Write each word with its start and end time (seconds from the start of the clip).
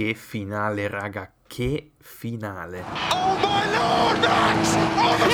che 0.00 0.14
finale, 0.14 0.88
raga, 0.88 1.30
che 1.46 1.92
finale. 1.98 2.82
Oh 3.10 3.34
my 3.34 3.70
lord, 3.70 4.18
Max! 4.20 4.74
Oh 4.74 5.18
my 5.18 5.28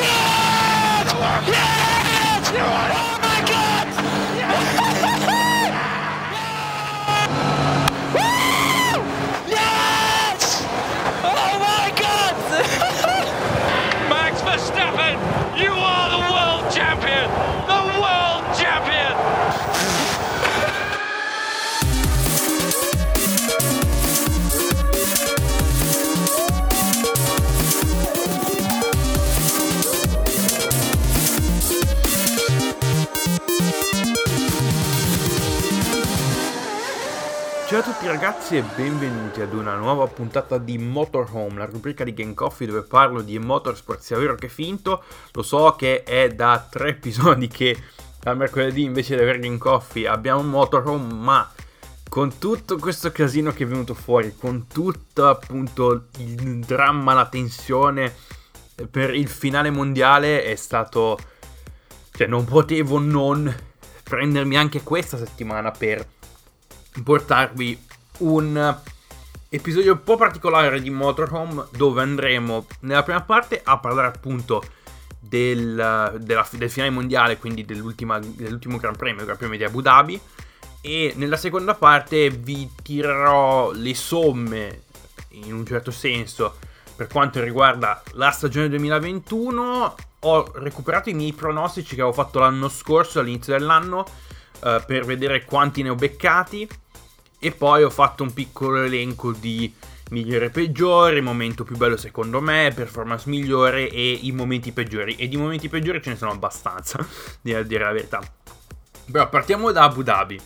yes! 1.46 2.50
Yes! 2.50 2.50
Oh 2.50 3.18
my 3.22 3.40
god! 3.46 3.86
Yes! 4.34 5.05
A 37.86 37.92
tutti 37.92 38.08
ragazzi 38.08 38.56
e 38.56 38.64
benvenuti 38.74 39.40
ad 39.40 39.52
una 39.54 39.76
nuova 39.76 40.08
puntata 40.08 40.58
di 40.58 40.76
Motorhome, 40.76 41.58
la 41.58 41.66
rubrica 41.66 42.02
di 42.02 42.14
Game 42.14 42.34
Coffee 42.34 42.66
dove 42.66 42.82
parlo 42.82 43.22
di 43.22 43.38
motorsport 43.38 44.00
sia 44.00 44.18
vero 44.18 44.34
che 44.34 44.48
finto. 44.48 45.04
Lo 45.30 45.44
so 45.44 45.76
che 45.78 46.02
è 46.02 46.30
da 46.30 46.66
tre 46.68 46.88
episodi 46.98 47.46
che 47.46 47.80
al 48.24 48.36
mercoledì 48.36 48.82
invece 48.82 49.14
di 49.14 49.22
avere 49.22 49.38
Game 49.38 49.58
Coffee 49.58 50.08
abbiamo 50.08 50.42
Motorhome, 50.42 51.14
ma 51.14 51.48
con 52.08 52.38
tutto 52.38 52.76
questo 52.76 53.12
casino 53.12 53.52
che 53.52 53.62
è 53.62 53.66
venuto 53.68 53.94
fuori, 53.94 54.34
con 54.36 54.66
tutto 54.66 55.28
appunto 55.28 56.06
il 56.18 56.64
dramma, 56.64 57.14
la 57.14 57.28
tensione 57.28 58.12
per 58.90 59.14
il 59.14 59.28
finale 59.28 59.70
mondiale 59.70 60.42
è 60.42 60.56
stato... 60.56 61.16
Cioè 62.10 62.26
non 62.26 62.44
potevo 62.46 62.98
non 62.98 63.54
prendermi 64.02 64.56
anche 64.56 64.82
questa 64.82 65.16
settimana 65.16 65.70
per 65.70 66.14
portarvi 67.02 67.84
un 68.18 68.76
episodio 69.48 69.92
un 69.92 70.02
po' 70.02 70.16
particolare 70.16 70.80
di 70.80 70.90
Motorhome 70.90 71.66
dove 71.70 72.02
andremo 72.02 72.66
nella 72.80 73.02
prima 73.02 73.22
parte 73.22 73.60
a 73.62 73.78
parlare 73.78 74.08
appunto 74.08 74.62
del, 75.18 76.18
della- 76.20 76.48
del 76.50 76.70
finale 76.70 76.90
mondiale, 76.90 77.38
quindi 77.38 77.64
dell'ultimo 77.64 78.18
Gran 78.78 78.96
Premio, 78.96 79.24
Gran 79.24 79.36
Premio 79.36 79.58
di 79.58 79.64
Abu 79.64 79.80
Dhabi. 79.80 80.20
E 80.80 81.14
nella 81.16 81.36
seconda 81.36 81.74
parte 81.74 82.30
vi 82.30 82.70
tirerò 82.82 83.72
le 83.72 83.94
somme, 83.94 84.82
in 85.30 85.52
un 85.52 85.66
certo 85.66 85.90
senso, 85.90 86.58
per 86.94 87.08
quanto 87.08 87.42
riguarda 87.42 88.02
la 88.12 88.30
stagione 88.30 88.68
2021. 88.68 89.94
Ho 90.20 90.52
recuperato 90.54 91.10
i 91.10 91.14
miei 91.14 91.32
pronostici 91.32 91.94
che 91.94 92.02
avevo 92.02 92.14
fatto 92.14 92.38
l'anno 92.38 92.68
scorso, 92.68 93.18
all'inizio 93.18 93.52
dell'anno, 93.56 94.06
eh, 94.62 94.82
per 94.86 95.04
vedere 95.04 95.44
quanti 95.44 95.82
ne 95.82 95.90
ho 95.90 95.94
beccati. 95.96 96.68
E 97.38 97.52
poi 97.52 97.82
ho 97.82 97.90
fatto 97.90 98.22
un 98.22 98.32
piccolo 98.32 98.82
elenco 98.82 99.32
di 99.32 99.72
migliore 100.10 100.46
e 100.46 100.50
peggiore, 100.50 101.20
momento 101.20 101.64
più 101.64 101.76
bello 101.76 101.96
secondo 101.96 102.40
me, 102.40 102.72
performance 102.74 103.28
migliore 103.28 103.88
e 103.90 104.12
i 104.22 104.32
momenti 104.32 104.72
peggiori. 104.72 105.16
E 105.16 105.28
di 105.28 105.36
momenti 105.36 105.68
peggiori 105.68 106.02
ce 106.02 106.10
ne 106.10 106.16
sono 106.16 106.32
abbastanza, 106.32 106.98
a 107.00 107.62
dire 107.62 107.84
la 107.84 107.92
verità. 107.92 108.20
Però 109.10 109.28
partiamo 109.28 109.70
da 109.72 109.84
Abu 109.84 110.02
Dhabi. 110.02 110.40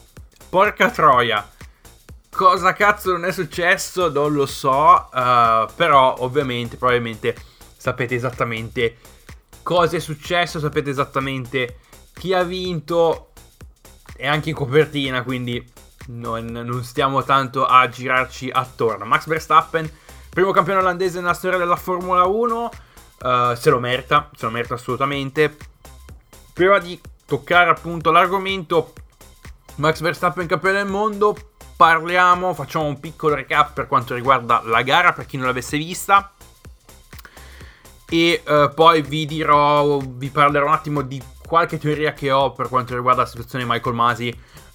Porca 0.48 0.90
troia. 0.90 1.48
Cosa 2.30 2.72
cazzo 2.72 3.12
non 3.12 3.24
è 3.24 3.32
successo? 3.32 4.10
Non 4.10 4.32
lo 4.32 4.46
so. 4.46 5.10
eh, 5.12 5.66
però 5.74 6.16
ovviamente, 6.18 6.76
probabilmente 6.76 7.34
sapete 7.76 8.14
esattamente 8.14 8.96
cosa 9.62 9.96
è 9.96 10.00
successo, 10.00 10.58
sapete 10.58 10.90
esattamente 10.90 11.78
chi 12.12 12.34
ha 12.34 12.42
vinto. 12.42 13.32
E 14.16 14.26
anche 14.26 14.50
in 14.50 14.54
copertina, 14.54 15.22
quindi 15.22 15.64
non, 16.10 16.46
non 16.46 16.84
stiamo 16.84 17.22
tanto 17.22 17.66
a 17.66 17.88
girarci 17.88 18.50
attorno. 18.50 19.04
Max 19.04 19.26
Verstappen, 19.26 19.90
primo 20.28 20.50
campione 20.52 20.80
olandese 20.80 21.20
nella 21.20 21.34
storia 21.34 21.58
della 21.58 21.76
Formula 21.76 22.24
1, 22.24 22.70
eh, 23.22 23.54
se 23.56 23.70
lo 23.70 23.78
merita, 23.78 24.30
se 24.34 24.46
lo 24.46 24.52
merita 24.52 24.74
assolutamente. 24.74 25.56
Prima 26.52 26.78
di 26.78 27.00
toccare 27.24 27.70
appunto 27.70 28.10
l'argomento 28.10 28.92
Max 29.76 30.00
Verstappen 30.00 30.46
campione 30.46 30.78
del 30.78 30.90
mondo, 30.90 31.34
parliamo, 31.76 32.52
facciamo 32.52 32.84
un 32.84 33.00
piccolo 33.00 33.34
recap 33.34 33.72
per 33.72 33.86
quanto 33.86 34.14
riguarda 34.14 34.60
la 34.64 34.82
gara 34.82 35.12
per 35.12 35.26
chi 35.26 35.36
non 35.36 35.46
l'avesse 35.46 35.78
vista. 35.78 36.32
E 38.12 38.42
eh, 38.44 38.70
poi 38.74 39.02
vi 39.02 39.24
dirò, 39.24 39.98
vi 39.98 40.28
parlerò 40.30 40.66
un 40.66 40.72
attimo 40.72 41.02
di 41.02 41.22
qualche 41.46 41.78
teoria 41.78 42.12
che 42.12 42.32
ho 42.32 42.52
per 42.52 42.68
quanto 42.68 42.94
riguarda 42.94 43.22
la 43.22 43.28
situazione 43.28 43.64
Michael 43.64 43.94
Masi 43.94 44.28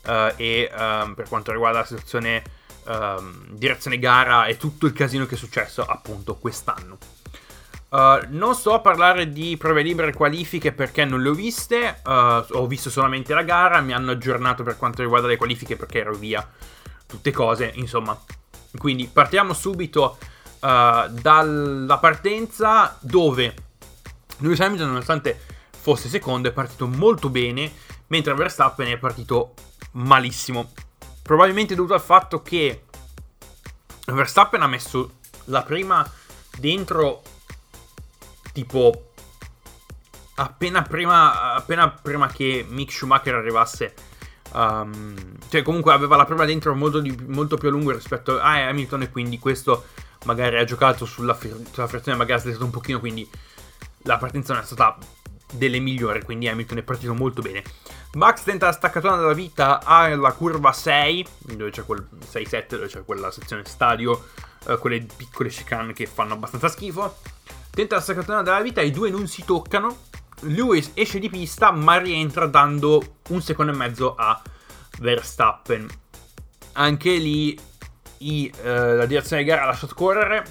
eh, 0.06 0.34
e 0.38 0.72
ehm, 0.73 1.13
per 1.16 1.28
quanto 1.28 1.51
riguarda 1.51 1.79
la 1.79 1.85
situazione 1.85 2.41
ehm, 2.88 3.47
direzione 3.50 4.00
gara 4.00 4.46
e 4.46 4.57
tutto 4.57 4.85
il 4.85 4.94
casino 4.94 5.25
che 5.25 5.35
è 5.35 5.38
successo 5.38 5.84
appunto 5.84 6.35
quest'anno. 6.35 6.97
Uh, 7.88 8.25
non 8.29 8.56
sto 8.56 8.73
a 8.73 8.79
parlare 8.79 9.29
di 9.29 9.56
prove 9.57 9.81
libere 9.81 10.09
e 10.09 10.13
qualifiche 10.13 10.73
perché 10.73 11.06
non 11.06 11.22
le 11.22 11.29
ho 11.29 11.34
viste, 11.34 12.02
uh, 12.03 12.44
ho 12.50 12.67
visto 12.67 12.90
solamente 12.90 13.34
la 13.34 13.44
gara, 13.44 13.79
mi 13.79 13.94
hanno 13.94 14.12
aggiornato 14.12 14.63
per 14.63 14.75
quanto 14.75 15.02
riguarda 15.02 15.28
le 15.28 15.38
qualifiche 15.38 15.78
perché 15.78 16.00
ero 16.00 16.13
via, 16.13 16.46
tutte 17.06 17.31
cose, 17.31 17.72
insomma. 17.75 18.19
Quindi 18.78 19.09
partiamo 19.12 19.53
subito 19.53 20.17
uh, 20.66 21.09
dalla 21.09 21.98
partenza 22.00 22.98
dove 23.00 23.53
Lewis 24.40 24.59
Hamilton 24.59 24.88
nonostante 24.88 25.40
fosse 25.70 26.09
secondo 26.09 26.50
è 26.50 26.52
partito 26.52 26.88
molto 26.88 27.30
bene, 27.30 27.72
mentre 28.08 28.34
Verstappen 28.34 28.88
è 28.88 28.98
partito 28.98 29.53
malissimo. 29.92 30.72
Probabilmente 31.22 31.76
dovuto 31.76 31.94
al 31.94 32.02
fatto 32.02 32.42
che 32.42 32.86
Verstappen 34.08 34.62
ha 34.62 34.68
messo 34.68 35.20
la 35.46 35.62
prima 35.64 36.08
dentro 36.58 37.22
tipo 38.52 39.12
appena 40.36 40.82
prima, 40.82 41.53
appena 41.53 41.90
prima 41.90 42.28
che 42.28 42.66
Mick 42.68 42.92
Schumacher 42.92 43.36
arrivasse. 43.36 43.94
um, 44.53 45.16
cioè, 45.50 45.62
comunque 45.62 45.94
aveva 45.94 46.16
la 46.16 46.26
prima 46.26 46.46
dentro 46.46 46.74
molto, 46.76 47.00
di- 47.00 47.16
molto 47.28 47.58
più 47.58 47.68
a 47.68 47.72
lungo 47.72 47.92
rispetto 47.92 48.40
a 48.40 48.68
Hamilton. 48.68 49.03
E 49.03 49.12
quindi 49.12 49.40
questo 49.40 49.86
magari 50.25 50.58
ha 50.58 50.63
giocato 50.63 51.06
sulla, 51.06 51.36
sulla 51.36 51.88
frizione, 51.88 52.18
magari 52.18 52.40
ha 52.40 52.44
slitato 52.44 52.66
un 52.66 52.72
pochino. 52.72 53.00
Quindi 53.00 53.28
la 54.03 54.18
partenza 54.18 54.53
non 54.53 54.62
è 54.62 54.66
stata 54.66 54.97
delle 55.52 55.80
migliori. 55.80 56.22
Quindi 56.24 56.47
Hamilton 56.47 56.78
è 56.80 56.84
partito 56.84 57.13
molto 57.13 57.41
bene. 57.41 57.63
Max 58.13 58.44
tenta 58.44 58.68
la 58.68 58.72
staccatona 58.72 59.18
della 59.18 59.34
vita 59.34 59.81
alla 59.84 60.31
curva 60.31 60.72
6, 60.72 61.25
dove 61.40 61.72
c'è 61.72 61.84
quel 61.84 62.08
6-7, 62.31 62.66
dove 62.69 62.88
c'è 62.88 63.03
quella 63.03 63.30
sezione 63.30 63.66
stadio, 63.66 64.28
eh, 64.68 64.78
quelle 64.78 65.06
piccole 65.16 65.50
chicane 65.50 65.94
che 65.94 66.06
fanno 66.06 66.34
abbastanza 66.34 66.69
schifo. 66.69 67.18
Tenta 67.69 67.96
la 67.96 68.02
staccatona 68.02 68.41
della 68.41 68.62
vita, 68.62 68.81
i 68.81 68.91
due 68.91 69.09
non 69.09 69.28
si 69.28 69.44
toccano. 69.44 70.03
Lewis 70.41 70.91
esce 70.94 71.19
di 71.19 71.30
pista, 71.30 71.72
ma 71.72 71.97
rientra 71.97 72.46
dando 72.47 73.18
un 73.30 73.41
secondo 73.41 73.74
e 73.74 73.75
mezzo 73.75 74.16
a 74.16 74.41
Verstappen. 75.00 75.88
Anche 76.74 77.16
lì 77.16 77.58
i, 78.20 78.52
eh, 78.62 78.96
la 78.96 79.06
direzione 79.06 79.44
di 79.44 79.48
gara 79.50 79.64
ha 79.64 79.66
lasciato 79.68 79.94
correre, 79.96 80.44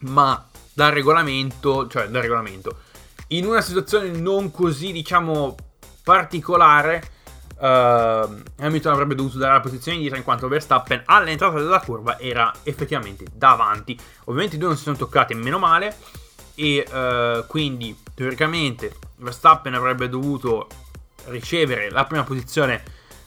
ma 0.00 0.46
dal 0.72 0.92
regolamento, 0.92 1.86
cioè 1.88 2.08
dal 2.08 2.22
regolamento, 2.22 2.78
in 3.28 3.46
una 3.46 3.60
situazione 3.60 4.08
non 4.08 4.50
così, 4.50 4.92
diciamo, 4.92 5.54
particolare, 6.02 7.02
eh, 7.60 8.28
Hamilton 8.58 8.92
avrebbe 8.92 9.14
dovuto 9.14 9.38
dare 9.38 9.52
la 9.52 9.60
posizione 9.60 9.96
indietro 9.96 10.18
in 10.18 10.24
quanto 10.24 10.48
Verstappen 10.48 11.02
all'entrata 11.04 11.58
della 11.58 11.80
curva 11.80 12.18
era 12.18 12.52
effettivamente 12.62 13.26
davanti. 13.32 13.98
Ovviamente 14.24 14.56
i 14.56 14.58
due 14.58 14.68
non 14.68 14.76
si 14.76 14.84
sono 14.84 14.96
toccati, 14.96 15.34
meno 15.34 15.58
male, 15.58 15.96
e 16.54 16.86
eh, 16.90 17.44
quindi 17.46 17.96
teoricamente 18.14 18.96
Verstappen 19.16 19.74
avrebbe 19.74 20.08
dovuto 20.08 20.66
ricevere 21.26 21.90
la 21.90 22.04
prima 22.04 22.24
posizione 22.24 22.82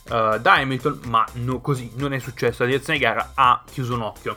eh, 0.09 0.39
da 0.41 0.53
Hamilton, 0.53 0.99
ma 1.05 1.25
no- 1.33 1.59
così 1.61 1.91
non 1.95 2.13
è 2.13 2.19
successo. 2.19 2.63
La 2.63 2.69
direzione 2.69 2.99
di 2.99 3.05
gara 3.05 3.31
ha 3.33 3.63
chiuso 3.69 3.93
un 3.93 4.01
occhio. 4.01 4.35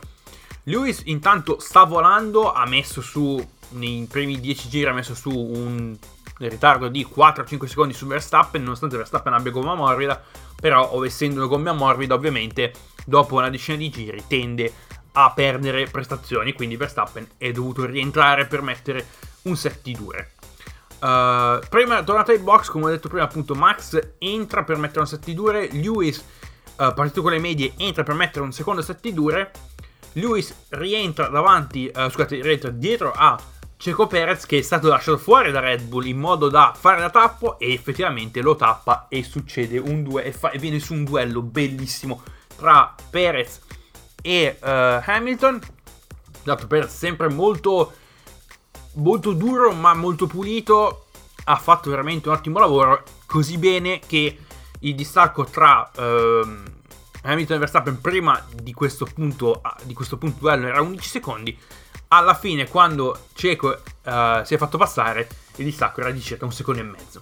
Lewis 0.64 1.02
intanto 1.04 1.58
sta 1.60 1.84
volando, 1.84 2.52
ha 2.52 2.66
messo 2.66 3.00
su 3.00 3.54
nei 3.70 4.06
primi 4.10 4.38
10 4.38 4.68
giri 4.68 4.88
ha 4.88 4.92
messo 4.92 5.14
su 5.14 5.30
un 5.30 5.96
ritardo 6.38 6.88
di 6.88 7.06
4-5 7.06 7.66
secondi 7.66 7.94
su 7.94 8.06
Verstappen, 8.06 8.62
nonostante 8.62 8.96
Verstappen 8.96 9.32
abbia 9.32 9.50
gomma 9.50 9.74
morbida, 9.74 10.22
però 10.60 11.04
essendo 11.04 11.38
una 11.38 11.46
gomma 11.46 11.72
morbida 11.72 12.14
ovviamente 12.14 12.72
dopo 13.04 13.36
una 13.36 13.50
decina 13.50 13.76
di 13.76 13.88
giri 13.88 14.24
tende 14.26 14.72
a 15.12 15.32
perdere 15.32 15.86
prestazioni, 15.86 16.52
quindi 16.52 16.76
Verstappen 16.76 17.26
è 17.38 17.50
dovuto 17.50 17.86
rientrare 17.86 18.46
per 18.46 18.60
mettere 18.60 19.06
un 19.42 19.56
set 19.56 19.80
di 19.82 19.92
dure. 19.94 20.32
Uh, 21.06 21.60
prima 21.68 22.02
tornata 22.02 22.32
ai 22.32 22.40
box, 22.40 22.68
come 22.68 22.86
ho 22.86 22.88
detto 22.88 23.08
prima, 23.08 23.22
appunto, 23.22 23.54
Max 23.54 24.14
entra 24.18 24.64
per 24.64 24.76
mettere 24.76 25.00
un 25.00 25.06
set 25.06 25.24
di 25.24 25.34
dure. 25.34 25.68
Lewis, 25.70 26.18
uh, 26.18 26.92
partito 26.94 27.22
con 27.22 27.30
le 27.30 27.38
medie, 27.38 27.74
entra 27.76 28.02
per 28.02 28.16
mettere 28.16 28.44
un 28.44 28.50
secondo 28.50 28.82
set 28.82 28.98
di 29.02 29.12
dure. 29.14 29.52
Lewis 30.14 30.52
rientra 30.70 31.28
davanti, 31.28 31.88
uh, 31.94 32.08
scusate, 32.08 32.42
rientra 32.42 32.70
dietro 32.70 33.12
a 33.14 33.38
Ceco 33.76 34.08
Perez 34.08 34.46
che 34.46 34.58
è 34.58 34.62
stato 34.62 34.88
lasciato 34.88 35.18
fuori 35.18 35.52
da 35.52 35.60
Red 35.60 35.82
Bull 35.82 36.06
in 36.06 36.18
modo 36.18 36.48
da 36.48 36.74
fare 36.76 36.98
la 36.98 37.10
tappo 37.10 37.56
e 37.60 37.72
effettivamente 37.72 38.40
lo 38.40 38.56
tappa 38.56 39.06
e 39.08 39.22
succede 39.22 39.78
un 39.78 40.02
due 40.02 40.24
e, 40.24 40.32
fa- 40.32 40.50
e 40.50 40.58
viene 40.58 40.80
su 40.80 40.94
un 40.94 41.04
duello 41.04 41.40
bellissimo 41.40 42.22
tra 42.56 42.92
Perez 43.10 43.60
e 44.22 44.56
Hamilton. 44.60 45.60
Dato 46.42 46.66
Perez 46.66 46.96
sempre 46.96 47.28
molto 47.28 47.92
molto 48.96 49.32
duro 49.32 49.72
ma 49.72 49.94
molto 49.94 50.26
pulito, 50.26 51.06
ha 51.44 51.56
fatto 51.56 51.90
veramente 51.90 52.28
un 52.28 52.34
ottimo 52.34 52.58
lavoro, 52.58 53.02
così 53.26 53.58
bene 53.58 54.00
che 54.00 54.38
il 54.80 54.94
distacco 54.94 55.44
tra 55.44 55.90
uh, 55.94 56.74
Hamilton 57.22 57.56
e 57.56 57.58
Verstappen 57.58 58.00
prima 58.00 58.44
di 58.52 58.72
questo 58.72 59.06
punto 59.06 59.62
di 59.82 59.94
questo 59.94 60.16
punto 60.16 60.38
duello 60.40 60.66
era 60.66 60.80
11 60.80 61.08
secondi. 61.08 61.58
Alla 62.08 62.34
fine 62.34 62.68
quando 62.68 63.26
Ceco 63.34 63.68
uh, 63.68 64.44
si 64.44 64.54
è 64.54 64.58
fatto 64.58 64.78
passare 64.78 65.28
il 65.56 65.64
distacco 65.64 66.00
era 66.00 66.10
di 66.10 66.20
circa 66.20 66.44
un 66.44 66.52
secondo 66.52 66.80
e 66.80 66.84
mezzo. 66.84 67.20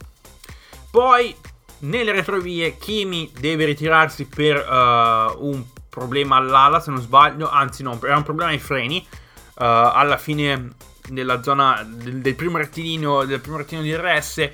Poi 0.90 1.34
nelle 1.80 2.12
retrovie 2.12 2.76
Kimi 2.76 3.30
deve 3.38 3.64
ritirarsi 3.64 4.26
per 4.26 4.56
uh, 4.56 5.46
un 5.46 5.64
problema 5.88 6.36
all'ala 6.36 6.80
se 6.80 6.90
non 6.90 7.00
sbaglio 7.00 7.48
anzi 7.48 7.82
no 7.82 7.98
era 8.02 8.16
un 8.16 8.22
problema 8.22 8.50
ai 8.50 8.58
freni. 8.58 9.06
Uh, 9.54 9.62
alla 9.62 10.18
fine 10.18 10.74
nella 11.10 11.42
zona 11.42 11.86
del, 11.86 12.20
del, 12.20 12.34
primo 12.34 12.56
rettilineo 12.56 13.24
del 13.24 13.40
primo 13.40 13.58
rettilineo 13.58 13.84
di 13.84 14.02
RS 14.02 14.50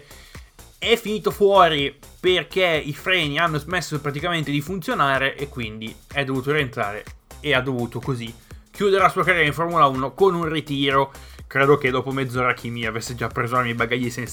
è 0.78 0.96
finito 0.96 1.30
fuori 1.30 1.96
perché 2.18 2.64
i 2.64 2.94
freni 2.94 3.38
hanno 3.38 3.58
smesso 3.58 4.00
praticamente 4.00 4.50
di 4.50 4.60
funzionare 4.60 5.36
e 5.36 5.48
quindi 5.48 5.94
è 6.12 6.24
dovuto 6.24 6.52
rientrare 6.52 7.04
e 7.40 7.54
ha 7.54 7.60
dovuto 7.60 8.00
così 8.00 8.32
chiudere 8.70 9.02
la 9.02 9.10
sua 9.10 9.24
carriera 9.24 9.46
in 9.46 9.52
Formula 9.52 9.86
1 9.86 10.14
con 10.14 10.34
un 10.34 10.48
ritiro. 10.48 11.12
Credo 11.46 11.76
che 11.76 11.90
dopo 11.90 12.12
mezz'ora 12.12 12.54
Kimi 12.54 12.86
avesse 12.86 13.14
già 13.14 13.28
preso 13.28 13.58
i 13.58 13.64
miei 13.64 13.74
bagagli 13.74 14.08
se 14.08 14.26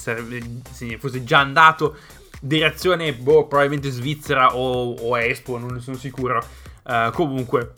ne 0.80 0.98
fosse 0.98 1.24
già 1.24 1.40
andato 1.40 1.98
direzione 2.40 3.14
boh, 3.14 3.48
probabilmente 3.48 3.90
Svizzera 3.90 4.56
o, 4.56 4.94
o 4.94 5.18
Expo, 5.18 5.58
non 5.58 5.74
ne 5.74 5.80
sono 5.80 5.98
sicuro. 5.98 6.46
Uh, 6.84 7.12
comunque, 7.12 7.74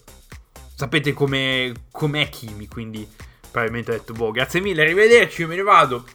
sapete 0.75 1.13
com'è, 1.13 1.71
com'è 1.91 2.29
Kimi, 2.29 2.67
quindi 2.67 3.07
probabilmente 3.49 3.91
ha 3.91 3.95
detto, 3.95 4.13
boh, 4.13 4.31
grazie 4.31 4.59
mille, 4.61 4.81
arrivederci, 4.81 5.41
io 5.41 5.47
me 5.47 5.55
ne 5.55 5.63
vado. 5.63 6.05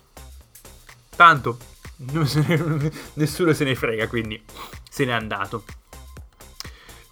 Tanto, 1.14 1.58
se 2.24 2.44
ne, 2.46 2.92
nessuno 3.14 3.52
se 3.52 3.64
ne 3.64 3.74
frega, 3.74 4.08
quindi 4.08 4.42
se 4.88 5.04
n'è 5.04 5.12
andato. 5.12 5.64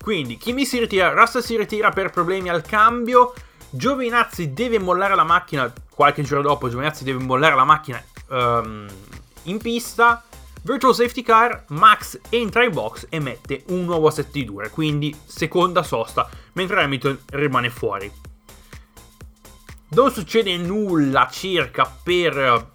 Quindi 0.02 0.36
Kimi 0.36 0.66
si 0.66 0.78
ritira, 0.78 1.12
Russell 1.12 1.42
si 1.42 1.56
ritira 1.56 1.90
per 1.90 2.10
problemi 2.10 2.48
al 2.48 2.62
cambio, 2.62 3.32
Giovinazzi 3.70 4.52
deve 4.52 4.78
mollare 4.78 5.14
la 5.14 5.24
macchina, 5.24 5.72
qualche 5.88 6.22
giorno 6.22 6.48
dopo 6.48 6.68
Giovinazzi 6.68 7.04
deve 7.04 7.22
mollare 7.22 7.54
la 7.54 7.64
macchina 7.64 8.02
um, 8.28 8.86
in 9.44 9.58
pista, 9.58 10.24
Virtual 10.62 10.94
Safety 10.94 11.22
Car, 11.22 11.64
Max 11.68 12.18
entra 12.28 12.64
in 12.64 12.72
box 12.72 13.06
e 13.08 13.20
mette 13.20 13.62
un 13.68 13.84
nuovo 13.84 14.10
set 14.10 14.30
di 14.32 14.44
dure, 14.44 14.70
quindi 14.70 15.16
seconda 15.24 15.82
sosta, 15.82 16.28
mentre 16.54 16.82
Hamilton 16.82 17.18
rimane 17.30 17.70
fuori. 17.70 18.10
Non 19.94 20.10
succede 20.10 20.56
nulla 20.56 21.28
circa 21.30 21.84
per 22.02 22.70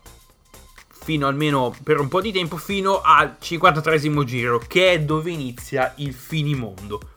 fino 0.88 1.28
almeno 1.28 1.76
per 1.84 2.00
un 2.00 2.08
po' 2.08 2.22
di 2.22 2.32
tempo 2.32 2.58
fino 2.58 3.02
al 3.02 3.38
53 3.40 4.26
giro 4.26 4.58
che 4.60 4.92
è 4.92 5.00
dove 5.00 5.32
inizia 5.32 5.94
il 5.98 6.14
finimondo 6.14 7.16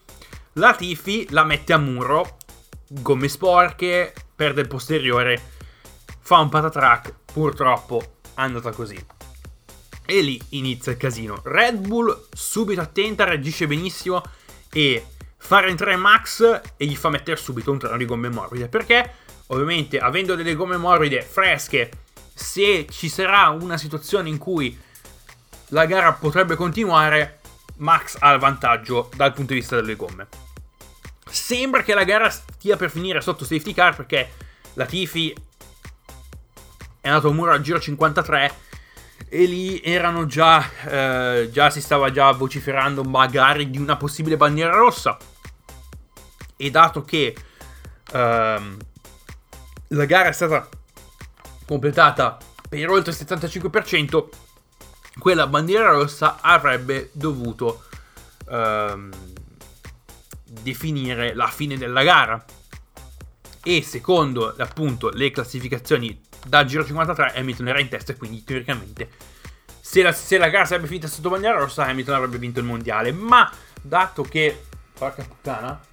la 0.55 0.75
Tifi 0.75 1.29
la 1.31 1.45
mette 1.45 1.73
a 1.73 1.79
muro, 1.79 2.39
gomme 2.89 3.29
sporche, 3.29 4.13
perde 4.35 4.63
il 4.63 4.67
posteriore, 4.67 5.41
fa 6.19 6.39
un 6.39 6.49
patatrack, 6.49 7.15
purtroppo 7.33 8.01
è 8.35 8.41
andata 8.41 8.73
così. 8.73 8.99
E 10.05 10.21
lì 10.23 10.41
inizia 10.51 10.91
il 10.91 10.99
casino. 10.99 11.41
Red 11.45 11.87
Bull 11.87 12.27
subito 12.33 12.81
attenta, 12.81 13.23
reagisce 13.23 13.69
benissimo 13.69 14.23
e 14.73 15.07
fa 15.37 15.61
rientrare 15.61 15.95
Max 15.95 16.61
e 16.77 16.85
gli 16.85 16.97
fa 16.97 17.11
mettere 17.11 17.37
subito 17.37 17.71
un 17.71 17.79
treno 17.79 17.97
di 17.97 18.05
gomme 18.05 18.29
morbide. 18.29 18.67
Perché 18.67 19.15
ovviamente 19.51 19.99
avendo 19.99 20.35
delle 20.35 20.55
gomme 20.55 20.77
morbide 20.77 21.23
fresche, 21.23 21.91
se 22.35 22.87
ci 22.91 23.09
sarà 23.09 23.49
una 23.49 23.77
situazione 23.77 24.29
in 24.29 24.39
cui 24.39 24.77
la 25.69 25.87
gara 25.87 26.13
potrebbe 26.13 26.57
continuare, 26.57 27.41
Max 27.77 28.17
ha 28.19 28.33
il 28.33 28.41
vantaggio 28.41 29.11
dal 29.15 29.33
punto 29.33 29.53
di 29.53 29.61
vista 29.61 29.77
delle 29.77 29.97
gomme. 29.97 30.27
Sembra 31.29 31.83
che 31.83 31.95
la 31.95 32.05
gara 32.05 32.29
stia 32.29 32.77
per 32.77 32.91
finire 32.91 33.21
sotto 33.21 33.45
safety 33.45 33.73
car 33.73 33.95
perché 33.95 34.31
la 34.75 34.85
Tifi 34.85 35.35
è 37.01 37.09
andato 37.09 37.29
a 37.29 37.33
muro 37.33 37.53
al 37.53 37.61
giro 37.61 37.81
53 37.81 38.69
e 39.29 39.45
lì 39.45 39.81
erano 39.81 40.27
già, 40.27 40.69
eh, 40.87 41.51
già 41.53 41.71
si 41.71 41.81
stava 41.81 42.11
già 42.11 42.31
vociferando 42.33 43.05
magari 43.05 43.71
di 43.71 43.79
una 43.79 43.97
possibile 43.97 44.37
bandiera 44.37 44.73
rossa. 44.73 45.17
E 46.57 46.71
dato 46.71 47.05
che 47.05 47.35
ehm, 48.13 48.77
la 49.93 50.05
gara 50.05 50.29
è 50.29 50.33
stata 50.33 50.69
completata 51.67 52.39
per 52.69 52.89
oltre 52.89 53.13
il 53.13 53.19
75%, 53.19 54.29
quella 55.19 55.47
bandiera 55.47 55.91
rossa 55.91 56.39
avrebbe 56.41 57.11
dovuto 57.13 57.85
ehm, 58.49 59.11
definire 60.45 61.35
la 61.35 61.49
fine 61.49 61.77
della 61.77 62.03
gara. 62.03 62.45
E 63.63 63.83
secondo 63.83 64.55
appunto 64.57 65.11
le 65.11 65.31
classificazioni 65.31 66.19
dal 66.47 66.65
giro 66.65 66.85
53 66.85 67.35
Hamilton 67.35 67.69
era 67.69 67.81
in 67.81 67.89
testa 67.89 68.13
e 68.13 68.17
quindi 68.17 68.43
teoricamente 68.43 69.11
se 69.81 70.03
la, 70.03 70.13
se 70.13 70.39
la 70.39 70.49
gara 70.49 70.65
sarebbe 70.65 70.87
finita 70.87 71.09
sotto 71.09 71.29
bandiera 71.29 71.59
rossa 71.59 71.85
Hamilton 71.87 72.15
avrebbe 72.15 72.39
vinto 72.39 72.61
il 72.61 72.67
mondiale. 72.67 73.11
Ma 73.11 73.51
dato 73.83 74.23
che... 74.23 74.67
Porca 74.93 75.25
puttana. 75.25 75.90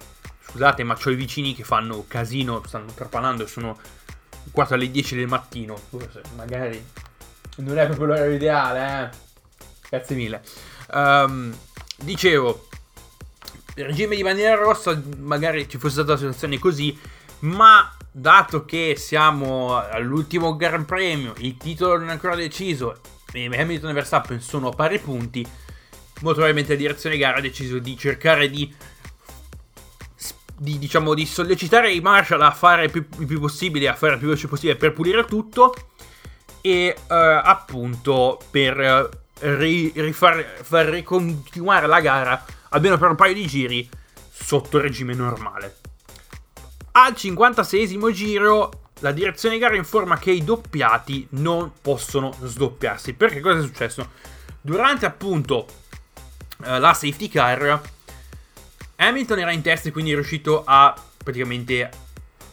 Scusate 0.50 0.82
ma 0.82 0.96
ho 1.02 1.10
i 1.10 1.14
vicini 1.14 1.54
che 1.54 1.64
fanno 1.64 2.04
casino, 2.08 2.62
stanno 2.66 2.92
trapalando 2.94 3.44
e 3.44 3.46
sono 3.46 3.78
quasi 4.50 4.74
alle 4.74 4.90
10 4.90 5.16
del 5.16 5.26
mattino. 5.26 5.78
Magari 6.36 6.82
non 7.56 7.78
è 7.78 7.86
proprio 7.86 8.06
l'orario 8.06 8.34
ideale, 8.34 9.10
eh. 9.10 9.16
Grazie 9.90 10.16
mille. 10.16 10.42
Um, 10.92 11.56
dicevo, 11.96 12.68
regime 13.74 14.16
di 14.16 14.22
bandiera 14.22 14.56
rossa 14.56 15.00
magari 15.18 15.68
ci 15.68 15.78
fosse 15.78 15.94
stata 15.94 16.12
una 16.12 16.18
situazione 16.18 16.58
così, 16.58 16.98
ma 17.40 17.92
dato 18.10 18.64
che 18.64 18.94
siamo 18.96 19.76
all'ultimo 19.76 20.56
Gran 20.56 20.84
Premio, 20.84 21.34
il 21.38 21.56
titolo 21.56 21.98
non 21.98 22.08
è 22.08 22.12
ancora 22.12 22.34
deciso 22.34 23.00
e 23.32 23.44
Hamilton 23.46 23.90
e 23.90 23.92
Verstappen 23.92 24.40
sono 24.40 24.68
a 24.68 24.72
pari 24.72 24.98
punti, 24.98 25.42
molto 25.42 26.40
probabilmente 26.40 26.72
la 26.72 26.78
direzione 26.78 27.16
gara 27.16 27.38
ha 27.38 27.40
deciso 27.40 27.78
di 27.78 27.96
cercare 27.96 28.48
di, 28.48 28.72
di, 30.58 30.78
diciamo, 30.78 31.14
di 31.14 31.24
sollecitare 31.24 31.92
i 31.92 32.00
Marshall 32.00 32.42
a 32.42 32.50
fare 32.50 32.84
il 32.84 32.90
più, 32.90 33.06
il 33.18 33.26
più 33.26 33.40
possibile, 33.40 33.88
a 33.88 33.94
fare 33.94 34.12
il 34.12 34.18
più 34.18 34.28
veloce 34.28 34.48
possibile 34.48 34.76
per 34.76 34.92
pulire 34.92 35.24
tutto 35.24 35.74
e 36.60 36.94
uh, 36.96 37.04
appunto 37.08 38.38
per 38.50 39.08
ri, 39.40 39.92
rifar, 39.94 40.44
far 40.62 40.86
ricontinuare 40.86 41.86
la 41.86 42.00
gara 42.00 42.44
almeno 42.70 42.98
per 42.98 43.10
un 43.10 43.16
paio 43.16 43.34
di 43.34 43.46
giri 43.46 43.88
sotto 44.30 44.80
regime 44.80 45.14
normale. 45.14 45.76
Al 46.92 47.14
56 47.14 48.12
giro 48.12 48.88
la 49.00 49.12
direzione 49.12 49.58
gara 49.58 49.76
informa 49.76 50.18
che 50.18 50.32
i 50.32 50.42
doppiati 50.42 51.26
non 51.30 51.72
possono 51.80 52.34
sdoppiarsi. 52.42 53.14
Perché 53.14 53.40
cosa 53.40 53.58
è 53.58 53.62
successo? 53.62 54.10
Durante 54.60 55.06
appunto 55.06 55.66
eh, 56.64 56.78
la 56.78 56.92
safety 56.92 57.28
car, 57.28 57.80
Hamilton 59.00 59.38
era 59.38 59.52
in 59.52 59.62
testa 59.62 59.88
e 59.88 59.92
quindi 59.92 60.10
è 60.10 60.14
riuscito 60.14 60.64
a 60.66 60.94
praticamente 61.22 61.88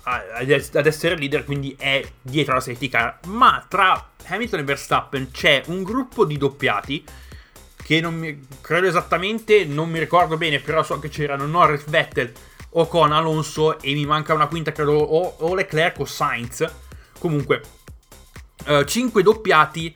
ad 0.08 0.86
essere 0.86 1.18
leader, 1.18 1.44
quindi 1.44 1.76
è 1.80 2.08
dietro 2.22 2.54
la 2.54 2.60
safety 2.60 2.90
car. 2.90 3.20
Ma 3.28 3.66
tra 3.68 4.12
Hamilton 4.28 4.60
e 4.60 4.64
Verstappen 4.64 5.32
c'è 5.32 5.64
un 5.68 5.82
gruppo 5.82 6.26
di 6.26 6.38
doppiati 6.38 7.04
che 7.76 8.00
non 8.02 8.16
mi 8.16 8.48
credo 8.62 8.88
esattamente, 8.88 9.66
non 9.66 9.90
mi 9.90 9.98
ricordo 9.98 10.38
bene, 10.38 10.60
però 10.60 10.84
so 10.84 11.00
che 11.00 11.10
c'erano 11.10 11.48
Norris, 11.48 11.86
Vettel, 11.88 12.32
Ocon, 12.70 13.12
Alonso 13.12 13.80
e 13.80 13.94
mi 13.94 14.06
manca 14.06 14.36
una 14.36 14.48
quinta, 14.48 14.72
credo 14.72 14.94
o, 14.94 15.36
o 15.40 15.56
Leclerc 15.56 16.00
o 16.00 16.06
Sainz. 16.06 16.72
Comunque, 17.18 17.62
uh, 18.68 18.72
eh, 18.72 18.86
5 18.86 19.24
doppiati 19.24 19.96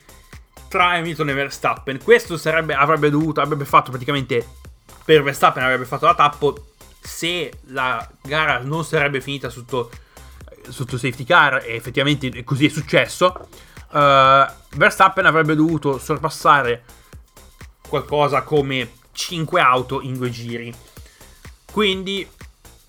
tra 0.68 0.90
Hamilton 0.90 1.28
e 1.28 1.34
Verstappen. 1.34 2.02
Questo 2.02 2.36
sarebbe, 2.36 2.74
avrebbe 2.74 3.10
dovuto, 3.10 3.40
avrebbe 3.40 3.64
fatto 3.64 3.90
praticamente 3.90 4.58
per 5.10 5.24
Verstappen, 5.24 5.64
avrebbe 5.64 5.86
fatto 5.86 6.06
la 6.06 6.14
tappo 6.14 6.66
se 7.00 7.50
la 7.68 8.08
gara 8.22 8.60
non 8.60 8.84
sarebbe 8.84 9.20
finita 9.20 9.48
sotto, 9.48 9.90
sotto 10.68 10.96
safety 10.96 11.24
car 11.24 11.64
e 11.66 11.74
effettivamente 11.74 12.44
così 12.44 12.66
è 12.66 12.68
successo. 12.68 13.48
Uh, 13.90 14.46
Verstappen 14.76 15.26
avrebbe 15.26 15.56
dovuto 15.56 15.98
sorpassare 15.98 16.84
qualcosa 17.88 18.42
come 18.42 18.88
5 19.10 19.60
auto 19.60 20.00
in 20.00 20.16
due 20.16 20.30
giri. 20.30 20.72
Quindi 21.72 22.24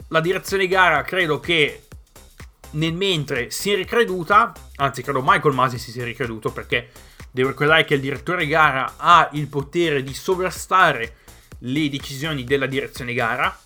la 0.09 0.19
direzione 0.19 0.67
gara 0.67 1.01
credo 1.01 1.39
che 1.39 1.87
nel 2.71 2.93
mentre 2.93 3.49
si 3.49 3.71
è 3.71 3.75
ricreduta, 3.75 4.53
anzi 4.75 5.01
credo 5.01 5.23
Michael 5.25 5.55
Masi 5.55 5.79
si 5.79 5.89
sia 5.89 6.03
ricreduto 6.03 6.51
perché 6.51 6.91
devo 7.31 7.49
ricordare 7.49 7.83
che 7.83 7.95
il 7.95 8.01
direttore 8.01 8.45
gara 8.45 8.93
ha 8.97 9.27
il 9.31 9.47
potere 9.47 10.03
di 10.03 10.13
sovrastare 10.13 11.15
le 11.63 11.89
decisioni 11.89 12.43
della 12.43 12.65
direzione 12.65 13.13
gara 13.13 13.57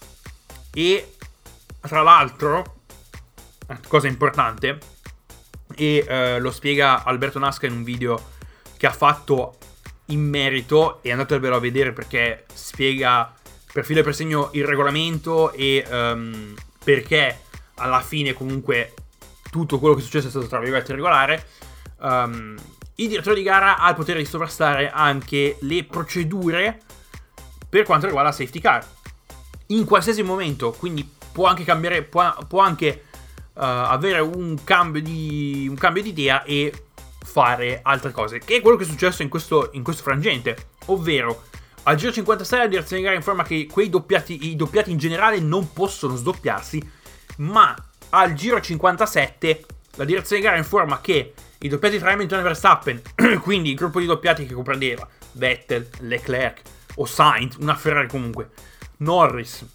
e 0.73 1.15
tra 1.81 2.01
l'altro, 2.01 2.81
cosa 3.87 4.07
importante, 4.07 4.79
e 5.75 6.05
eh, 6.07 6.39
lo 6.39 6.51
spiega 6.51 7.03
Alberto 7.03 7.39
Nasca 7.39 7.67
in 7.67 7.73
un 7.73 7.83
video 7.83 8.33
che 8.77 8.87
ha 8.87 8.91
fatto 8.91 9.57
in 10.07 10.21
merito 10.21 10.99
e 11.01 11.11
andatevelo 11.11 11.55
a 11.55 11.59
vedere 11.59 11.93
perché 11.93 12.45
spiega 12.53 13.33
per 13.71 13.85
filo 13.85 13.99
e 13.99 14.03
per 14.03 14.15
segno 14.15 14.49
il 14.53 14.65
regolamento 14.65 15.51
e 15.51 15.85
um, 15.89 16.53
perché 16.83 17.41
alla 17.75 18.01
fine 18.01 18.33
comunque 18.33 18.93
tutto 19.49 19.79
quello 19.79 19.95
che 19.95 20.01
è 20.01 20.03
successo 20.03 20.27
è 20.27 20.29
stato 20.29 20.47
tra 20.47 20.59
virgolette 20.59 20.93
regolare. 20.93 21.47
Um, 21.99 22.55
il 22.95 23.07
direttore 23.09 23.35
di 23.35 23.43
gara 23.43 23.77
ha 23.77 23.89
il 23.89 23.95
potere 23.95 24.19
di 24.19 24.25
sovrastare 24.25 24.89
anche 24.89 25.57
le 25.61 25.83
procedure 25.83 26.81
per 27.75 27.83
quanto 27.85 28.05
riguarda 28.05 28.29
la 28.29 28.35
safety 28.35 28.59
car. 28.59 28.85
In 29.67 29.83
qualsiasi 29.83 30.23
momento, 30.23 30.71
quindi 30.71 31.09
può 31.31 31.47
anche 31.47 31.65
cambiare, 31.65 32.03
può, 32.03 32.33
può 32.47 32.61
anche 32.61 33.03
uh, 33.53 33.59
avere 33.59 34.19
un 34.19 34.63
cambio, 34.63 35.01
di, 35.01 35.65
un 35.69 35.75
cambio 35.75 36.01
di 36.01 36.09
idea 36.09 36.43
e 36.43 36.71
fare 37.21 37.81
altre 37.83 38.11
cose. 38.11 38.39
Che 38.39 38.55
è 38.55 38.61
quello 38.61 38.77
che 38.77 38.83
è 38.83 38.87
successo 38.87 39.23
in 39.23 39.29
questo, 39.29 39.71
in 39.73 39.83
questo 39.83 40.03
frangente. 40.03 40.69
Ovvero, 40.85 41.43
al 41.83 41.97
giro 41.97 42.13
56 42.13 42.59
la 42.59 42.67
direzione 42.67 43.01
di 43.01 43.07
gara 43.07 43.17
informa 43.17 43.43
che 43.43 43.67
quei 43.69 43.89
doppiati, 43.89 44.49
i 44.49 44.55
doppiati 44.55 44.91
in 44.91 44.97
generale 44.97 45.39
non 45.39 45.73
possono 45.73 46.15
sdoppiarsi, 46.15 46.81
ma 47.37 47.75
al 48.11 48.33
giro 48.33 48.61
57 48.61 49.65
la 49.95 50.05
direzione 50.05 50.41
di 50.41 50.47
gara 50.47 50.57
informa 50.57 51.01
che 51.01 51.33
i 51.57 51.67
doppiati 51.67 51.99
tra 51.99 52.11
Hamilton 52.11 52.39
e 52.39 52.43
Verstappen, 52.43 53.01
quindi 53.41 53.71
il 53.71 53.75
gruppo 53.75 53.99
di 53.99 54.05
doppiati 54.05 54.45
che 54.45 54.53
comprendeva 54.53 55.05
Vettel, 55.33 55.89
Leclerc 55.99 56.73
o 56.95 57.05
Sainz, 57.05 57.55
una 57.57 57.75
Ferrari 57.75 58.07
comunque, 58.07 58.49
Norris, 58.97 59.65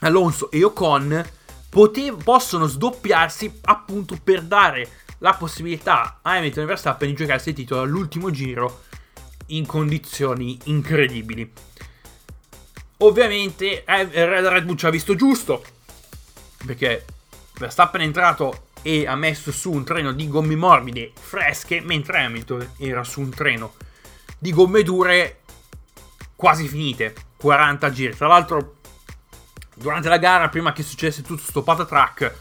Alonso 0.00 0.50
e 0.50 0.64
Ocon, 0.64 1.24
pote- 1.68 2.12
possono 2.12 2.66
sdoppiarsi 2.66 3.60
appunto 3.62 4.18
per 4.22 4.42
dare 4.42 4.88
la 5.18 5.34
possibilità 5.34 6.20
a 6.22 6.36
Hamilton 6.36 6.64
e 6.64 6.66
Verstappen 6.66 7.08
di 7.08 7.14
giocarsi 7.14 7.50
il 7.50 7.54
titolo 7.54 7.82
all'ultimo 7.82 8.30
giro 8.30 8.82
in 9.46 9.66
condizioni 9.66 10.58
incredibili. 10.64 11.50
Ovviamente 12.98 13.84
eh, 13.84 14.08
Red 14.10 14.64
Bull 14.64 14.76
ci 14.76 14.86
ha 14.86 14.90
visto 14.90 15.14
giusto, 15.14 15.64
perché 16.64 17.04
Verstappen 17.58 18.00
è 18.00 18.04
entrato 18.04 18.68
e 18.82 19.06
ha 19.06 19.14
messo 19.14 19.52
su 19.52 19.70
un 19.70 19.84
treno 19.84 20.12
di 20.12 20.28
gomme 20.28 20.56
morbide 20.56 21.12
fresche, 21.14 21.80
mentre 21.80 22.24
Hamilton 22.24 22.72
era 22.78 23.04
su 23.04 23.20
un 23.20 23.30
treno 23.30 23.74
di 24.38 24.52
gomme 24.52 24.82
dure 24.82 25.39
quasi 26.40 26.66
finite, 26.66 27.14
40 27.36 27.90
giri. 27.90 28.16
Tra 28.16 28.26
l'altro, 28.26 28.76
durante 29.74 30.08
la 30.08 30.16
gara, 30.16 30.48
prima 30.48 30.72
che 30.72 30.82
successe 30.82 31.20
tutto 31.20 31.42
sto 31.42 31.62
patatrack, 31.62 32.34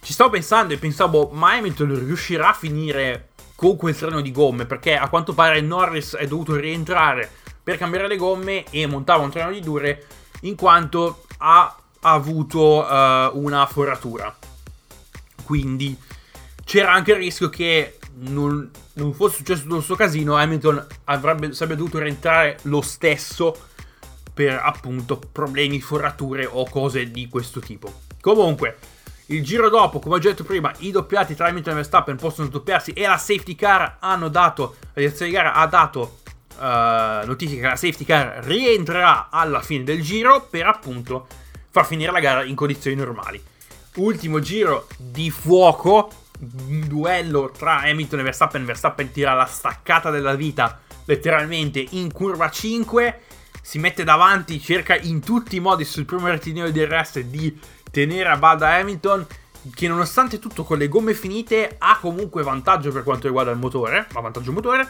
ci 0.00 0.12
stavo 0.12 0.30
pensando 0.30 0.72
e 0.72 0.76
pensavo, 0.76 1.30
ma 1.32 1.54
Hamilton 1.54 2.06
riuscirà 2.06 2.50
a 2.50 2.52
finire 2.52 3.30
con 3.56 3.76
quel 3.76 3.96
treno 3.96 4.20
di 4.20 4.30
gomme? 4.30 4.64
Perché 4.64 4.96
a 4.96 5.08
quanto 5.08 5.34
pare 5.34 5.60
Norris 5.60 6.14
è 6.14 6.28
dovuto 6.28 6.54
rientrare 6.54 7.28
per 7.64 7.78
cambiare 7.78 8.06
le 8.06 8.16
gomme 8.16 8.64
e 8.70 8.86
montare 8.86 9.20
un 9.20 9.30
treno 9.30 9.50
di 9.50 9.58
dure 9.58 10.06
in 10.42 10.54
quanto 10.54 11.24
ha 11.38 11.76
avuto 12.02 12.86
uh, 12.86 13.36
una 13.36 13.66
foratura. 13.66 14.32
Quindi 15.42 15.98
c'era 16.64 16.92
anche 16.92 17.10
il 17.10 17.18
rischio 17.18 17.48
che 17.48 17.98
non, 18.18 18.70
non 18.94 19.12
fosse 19.12 19.36
successo 19.36 19.62
tutto 19.62 19.74
questo 19.76 19.94
casino, 19.94 20.36
Hamilton 20.36 20.86
avrebbe, 21.04 21.52
sarebbe 21.52 21.76
dovuto 21.76 21.98
rientrare 21.98 22.58
lo 22.62 22.80
stesso 22.80 23.56
per 24.32 24.60
appunto 24.62 25.18
problemi, 25.32 25.80
forature 25.80 26.46
o 26.50 26.68
cose 26.68 27.10
di 27.10 27.28
questo 27.28 27.60
tipo. 27.60 28.02
Comunque, 28.20 28.76
il 29.26 29.42
giro 29.42 29.68
dopo, 29.68 29.98
come 29.98 30.16
ho 30.16 30.18
detto 30.18 30.44
prima, 30.44 30.72
i 30.78 30.90
doppiati 30.90 31.34
tra 31.34 31.48
Hamilton 31.48 31.72
e 31.72 31.76
Verstappen 31.76 32.16
possono 32.16 32.48
doppiarsi 32.48 32.92
e 32.92 33.06
la 33.06 33.18
safety 33.18 33.54
car 33.54 33.96
hanno 34.00 34.28
dato, 34.28 34.76
la 34.80 35.00
direzione 35.00 35.30
di 35.30 35.36
gara 35.36 35.54
ha 35.54 35.66
dato 35.66 36.18
uh, 36.58 37.26
notifica 37.26 37.62
che 37.62 37.68
la 37.68 37.76
safety 37.76 38.04
car 38.04 38.44
rientrerà 38.44 39.28
alla 39.30 39.62
fine 39.62 39.84
del 39.84 40.02
giro 40.02 40.46
per 40.48 40.66
appunto 40.66 41.26
far 41.70 41.86
finire 41.86 42.12
la 42.12 42.20
gara 42.20 42.44
in 42.44 42.54
condizioni 42.54 42.96
normali. 42.96 43.42
Ultimo 43.96 44.40
giro 44.40 44.86
di 44.96 45.30
fuoco, 45.30 46.25
duello 46.38 47.50
tra 47.56 47.80
Hamilton 47.80 48.20
e 48.20 48.22
Verstappen. 48.22 48.64
Verstappen 48.64 49.10
tira 49.10 49.34
la 49.34 49.46
staccata 49.46 50.10
della 50.10 50.34
vita 50.34 50.80
letteralmente 51.04 51.84
in 51.90 52.12
curva 52.12 52.50
5. 52.50 53.20
Si 53.62 53.78
mette 53.78 54.04
davanti, 54.04 54.60
cerca 54.60 54.96
in 54.96 55.20
tutti 55.20 55.56
i 55.56 55.60
modi 55.60 55.84
sul 55.84 56.04
primo 56.04 56.28
rettilineo 56.28 56.70
di 56.70 56.86
DRS 56.86 57.20
di 57.20 57.58
tenere 57.90 58.28
a 58.28 58.36
bada 58.36 58.74
Hamilton. 58.74 59.26
Che 59.74 59.88
nonostante 59.88 60.38
tutto 60.38 60.62
con 60.62 60.78
le 60.78 60.86
gomme 60.86 61.12
finite 61.12 61.74
ha 61.78 61.98
comunque 61.98 62.44
vantaggio 62.44 62.92
per 62.92 63.02
quanto 63.02 63.26
riguarda 63.26 63.50
il 63.50 63.58
motore. 63.58 64.06
Ha 64.12 64.20
vantaggio 64.20 64.52
motore. 64.52 64.88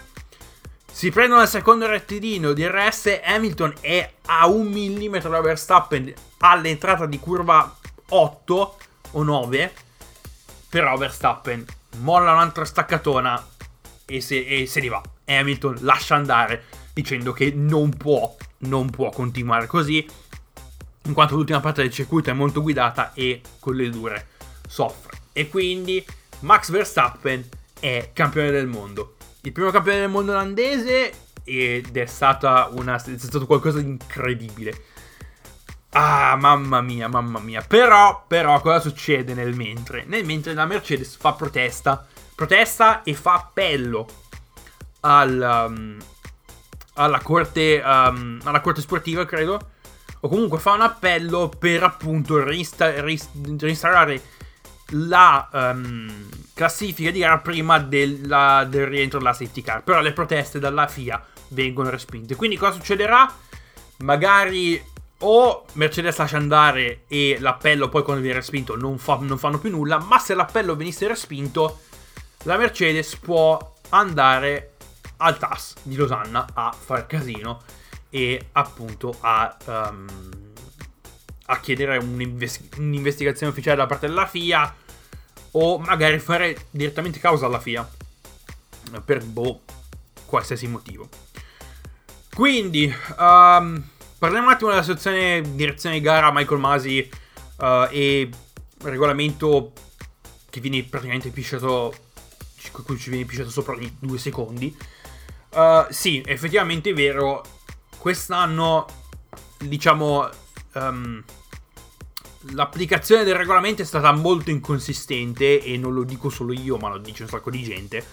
Si 0.93 1.11
prendono 1.11 1.43
il 1.43 1.49
secondo 1.49 1.87
rettilineo 1.87 2.53
di 2.53 2.67
RS. 2.67 3.21
Hamilton 3.25 3.75
è 3.81 4.13
a 4.27 4.47
un 4.47 4.67
millimetro 4.67 5.31
da 5.31 5.41
Verstappen 5.41 6.13
all'entrata 6.39 7.07
di 7.07 7.19
curva 7.19 7.75
8 8.09 8.77
o 9.13 9.23
9. 9.23 9.73
Però 10.77 10.95
Verstappen 10.99 11.65
molla 12.01 12.33
un'altra 12.33 12.67
staccatona 12.67 13.43
e 14.05 14.21
se, 14.21 14.45
e 14.45 14.67
se 14.67 14.81
ne 14.83 14.89
va. 14.89 15.01
Hamilton 15.25 15.79
lascia 15.81 16.17
andare 16.17 16.65
dicendo 16.93 17.33
che 17.33 17.51
non 17.51 17.97
può, 17.97 18.37
non 18.59 18.91
può 18.91 19.09
continuare 19.09 19.67
così. 19.67 20.07
In 21.05 21.15
quanto 21.15 21.35
l'ultima 21.35 21.61
parte 21.61 21.81
del 21.81 21.91
circuito 21.91 22.29
è 22.29 22.35
molto 22.35 22.61
guidata 22.61 23.15
e 23.15 23.41
con 23.59 23.75
le 23.75 23.89
dure 23.89 24.27
soffre. 24.69 25.17
E 25.33 25.49
quindi 25.49 26.05
Max 26.41 26.71
Verstappen 26.71 27.49
è 27.81 28.11
campione 28.13 28.51
del 28.51 28.67
mondo. 28.67 29.17
Il 29.45 29.53
primo 29.53 29.71
campione 29.71 30.01
del 30.01 30.11
mondo 30.11 30.33
olandese 30.33 31.11
ed 31.43 31.97
è, 31.97 32.05
stata 32.05 32.69
una, 32.71 32.97
è 32.97 33.17
stato 33.17 33.47
qualcosa 33.47 33.81
di 33.81 33.89
incredibile 33.89 34.79
Ah, 35.91 36.37
mamma 36.37 36.81
mia, 36.81 37.09
mamma 37.09 37.39
mia. 37.39 37.63
Però, 37.63 38.25
però, 38.27 38.61
cosa 38.61 38.81
succede 38.81 39.35
nel 39.35 39.55
mentre? 39.55 40.05
Nel 40.07 40.25
mentre 40.25 40.53
la 40.53 40.67
Mercedes 40.67 41.17
fa 41.17 41.33
protesta. 41.33 42.07
Protesta 42.35 43.03
e 43.03 43.15
fa 43.15 43.35
appello 43.35 44.07
al, 45.01 45.67
um, 45.69 45.97
alla, 46.95 47.21
corte, 47.21 47.83
um, 47.85 48.41
alla 48.45 48.61
corte 48.61 48.81
sportiva, 48.83 49.25
credo. 49.25 49.71
O 50.21 50.29
comunque 50.29 50.59
fa 50.59 50.73
un 50.73 50.83
appello 50.83 51.49
per 51.49 51.83
appunto 51.83 52.43
reinsta- 52.43 53.01
reinstaurare 53.01 54.21
la 54.91 55.49
um, 55.53 56.29
classifica 56.53 57.11
di 57.11 57.21
gara 57.21 57.39
prima 57.39 57.79
della, 57.79 58.67
del 58.69 58.87
rientro 58.87 59.19
della 59.19 59.33
safety 59.33 59.63
car. 59.63 59.83
Però 59.83 60.01
le 60.01 60.13
proteste 60.13 60.59
dalla 60.59 60.89
FIA 60.89 61.25
vengono 61.49 61.91
respinte. 61.91 62.35
Quindi 62.35 62.57
cosa 62.57 62.73
succederà? 62.73 63.33
Magari 63.99 64.83
o 65.19 65.65
Mercedes 65.73 66.17
lascia 66.17 66.37
andare 66.37 67.05
e 67.09 67.39
l'appello 67.41 67.89
poi 67.89 68.03
quando 68.03 68.23
viene 68.23 68.39
respinto 68.39 68.77
non, 68.77 68.99
fa, 68.99 69.19
non, 69.21 69.39
fanno 69.39 69.59
più 69.59 69.71
nulla, 69.71 69.99
ma 69.99 70.19
se 70.19 70.35
l'appello 70.35 70.77
venisse 70.77 71.07
respinto, 71.07 71.81
la 72.43 72.57
Mercedes 72.57 73.17
può 73.17 73.75
andare 73.91 74.73
al 75.19 75.39
TAS 75.39 75.77
di 75.83 75.97
Losanna 75.97 76.47
a 76.53 76.73
far 76.73 77.07
casino 77.07 77.63
e 78.11 78.49
appunto 78.53 79.17
a, 79.21 79.57
um, 79.65 80.07
a 81.47 81.61
chiedere 81.61 81.97
un'invest- 81.97 82.77
un'investigazione 82.77 83.53
ufficiale 83.53 83.77
da 83.77 83.87
parte 83.87 84.07
della 84.07 84.27
FIA 84.27 84.75
o 85.53 85.79
magari 85.79 86.19
fare 86.19 86.67
direttamente 86.71 87.19
causa 87.19 87.47
alla 87.47 87.61
FIA 87.61 87.89
per 89.05 89.25
boh, 89.25 89.63
qualsiasi 90.27 90.67
motivo. 90.67 91.09
Quindi, 92.35 92.95
um, 93.19 93.83
Parliamo 94.19 94.47
un 94.47 94.53
attimo 94.53 94.71
della 94.71 94.83
situazione 94.83 95.43
direzione 95.55 95.97
di 95.97 96.01
gara 96.01 96.33
Michael 96.33 96.59
Masi 96.59 97.07
uh, 97.59 97.87
e 97.91 98.31
regolamento 98.83 99.73
che 100.49 100.61
viene 100.61 100.83
praticamente 100.85 101.29
pisciato 101.29 101.95
cui 102.71 102.99
ci 102.99 103.11
viene 103.11 103.27
pisciato 103.27 103.51
sopra 103.51 103.75
ogni 103.75 103.95
due 103.99 104.19
secondi. 104.19 104.75
Uh, 105.51 105.87
sì, 105.91 106.23
effettivamente 106.25 106.91
è 106.91 106.95
vero. 106.95 107.45
Quest'anno, 107.99 108.87
diciamo, 109.59 110.29
um, 110.75 111.23
l'applicazione 112.53 113.25
del 113.25 113.35
regolamento 113.35 113.83
è 113.83 113.85
stata 113.85 114.13
molto 114.13 114.51
inconsistente 114.51 115.63
e 115.63 115.77
non 115.77 115.93
lo 115.93 116.05
dico 116.05 116.31
solo 116.31 116.53
io, 116.53 116.77
ma 116.79 116.89
lo 116.89 116.99
dice 116.99 117.23
un 117.23 117.29
sacco 117.29 117.51
di 117.51 117.63
gente. 117.63 118.05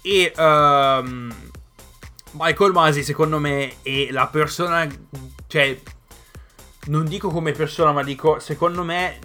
E 0.00 0.32
um, 0.36 1.32
Michael 2.32 2.72
Masi, 2.72 3.02
secondo 3.02 3.38
me, 3.38 3.76
è 3.82 4.10
la 4.10 4.26
persona. 4.26 4.86
Cioè. 5.46 5.80
non 6.86 7.04
dico 7.06 7.28
come 7.28 7.52
persona, 7.52 7.92
ma 7.92 8.02
dico 8.02 8.38
secondo 8.38 8.82
me 8.84 9.18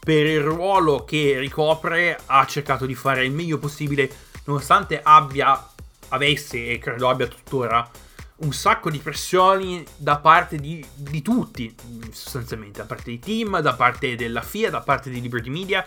per 0.00 0.26
il 0.26 0.40
ruolo 0.40 1.04
che 1.04 1.38
ricopre 1.38 2.18
ha 2.26 2.44
cercato 2.46 2.86
di 2.86 2.94
fare 2.94 3.24
il 3.24 3.32
meglio 3.32 3.58
possibile 3.58 4.10
nonostante 4.44 5.00
abbia 5.02 5.68
avesse 6.08 6.70
e 6.70 6.78
credo 6.78 7.08
abbia 7.08 7.26
tuttora 7.26 7.88
un 8.36 8.52
sacco 8.52 8.90
di 8.90 8.98
pressioni 8.98 9.84
da 9.96 10.16
parte 10.18 10.56
di, 10.56 10.84
di, 10.94 11.20
tutti, 11.20 11.74
sostanzialmente, 12.10 12.80
da 12.80 12.86
parte 12.86 13.04
dei 13.04 13.18
team, 13.18 13.60
da 13.60 13.74
parte 13.74 14.16
della 14.16 14.40
FIA, 14.40 14.70
da 14.70 14.80
parte 14.80 15.10
di 15.10 15.20
Liberty 15.20 15.50
Media 15.50 15.84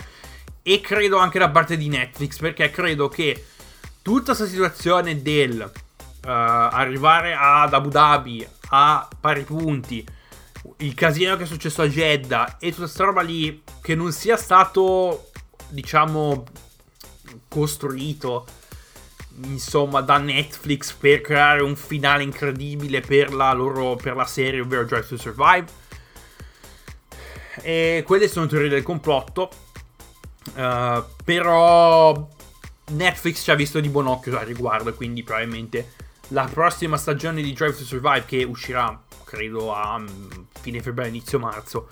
e 0.62 0.80
credo 0.80 1.18
anche 1.18 1.39
da 1.39 1.50
parte 1.50 1.77
di 1.77 1.88
Netflix, 1.88 2.38
perché 2.38 2.70
credo 2.70 3.10
che 3.10 3.44
tutta 4.03 4.36
questa 4.36 4.46
situazione 4.46 5.22
del 5.22 5.70
uh, 6.24 6.30
arrivare 6.30 7.36
ad 7.38 7.74
Abu 7.74 7.89
Dhabi 7.89 8.48
a 8.70 9.08
pari 9.20 9.44
punti, 9.44 10.06
il 10.77 10.94
casino 10.94 11.36
che 11.36 11.44
è 11.44 11.46
successo 11.46 11.82
a 11.82 11.88
Jeddah 11.88 12.58
e 12.60 12.70
tutta 12.70 12.84
questa 12.84 13.03
roba 13.03 13.22
lì 13.22 13.62
che 13.82 13.96
non 13.96 14.12
sia 14.12 14.38
stato, 14.38 15.30
diciamo, 15.70 16.44
costruito 17.48 18.46
insomma 19.42 20.01
da 20.01 20.18
Netflix 20.18 20.94
per 20.94 21.22
creare 21.22 21.63
un 21.63 21.75
finale 21.75 22.22
incredibile 22.22 23.01
per 23.01 23.34
la 23.34 23.51
loro 23.51 23.96
per 23.96 24.15
la 24.15 24.25
serie 24.25 24.62
ovvero 24.62 24.86
Drive 24.86 25.08
to 25.08 25.18
Survive. 25.18 25.65
E 27.62 28.03
quelle 28.06 28.27
sono 28.27 28.48
teorie 28.48 28.70
del 28.70 28.84
complotto. 28.84 29.50
Uh, 30.56 31.03
però 31.24 32.27
Netflix 32.92 33.44
ci 33.44 33.51
ha 33.51 33.56
visto 33.56 33.80
di 33.80 33.88
buon 33.88 34.08
occhio 34.08 34.38
al 34.38 34.46
riguardo 34.46 34.94
quindi 34.94 35.24
probabilmente 35.24 35.94
la 36.30 36.50
prossima 36.51 36.98
stagione 36.98 37.42
di 37.42 37.53
Drive 37.53 37.77
to 37.77 37.84
Survive 37.84 38.25
che 38.25 38.44
uscirà 38.44 39.00
credo 39.24 39.74
a 39.74 39.98
mm, 40.00 40.30
fine 40.62 40.82
febbraio 40.82 41.10
inizio 41.10 41.39
marzo 41.39 41.89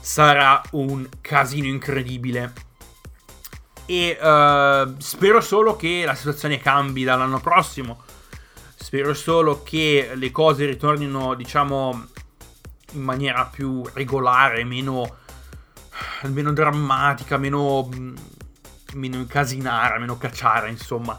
sarà 0.00 0.62
un 0.72 1.06
casino 1.20 1.66
incredibile 1.66 2.66
e 3.90 4.18
uh, 4.20 4.94
spero 4.98 5.40
solo 5.40 5.74
che 5.76 6.02
la 6.04 6.14
situazione 6.14 6.58
cambi 6.58 7.04
dall'anno 7.04 7.40
prossimo. 7.40 8.02
Spero 8.74 9.14
solo 9.14 9.62
che 9.62 10.10
le 10.14 10.30
cose 10.30 10.66
ritornino, 10.66 11.34
diciamo, 11.34 12.06
in 12.92 13.02
maniera 13.02 13.46
più 13.46 13.82
regolare, 13.94 14.62
meno, 14.64 15.16
meno 16.24 16.52
drammatica, 16.52 17.38
meno, 17.38 17.88
meno 18.92 19.16
incasinara, 19.16 19.98
meno 19.98 20.18
cacciara, 20.18 20.68
insomma. 20.68 21.18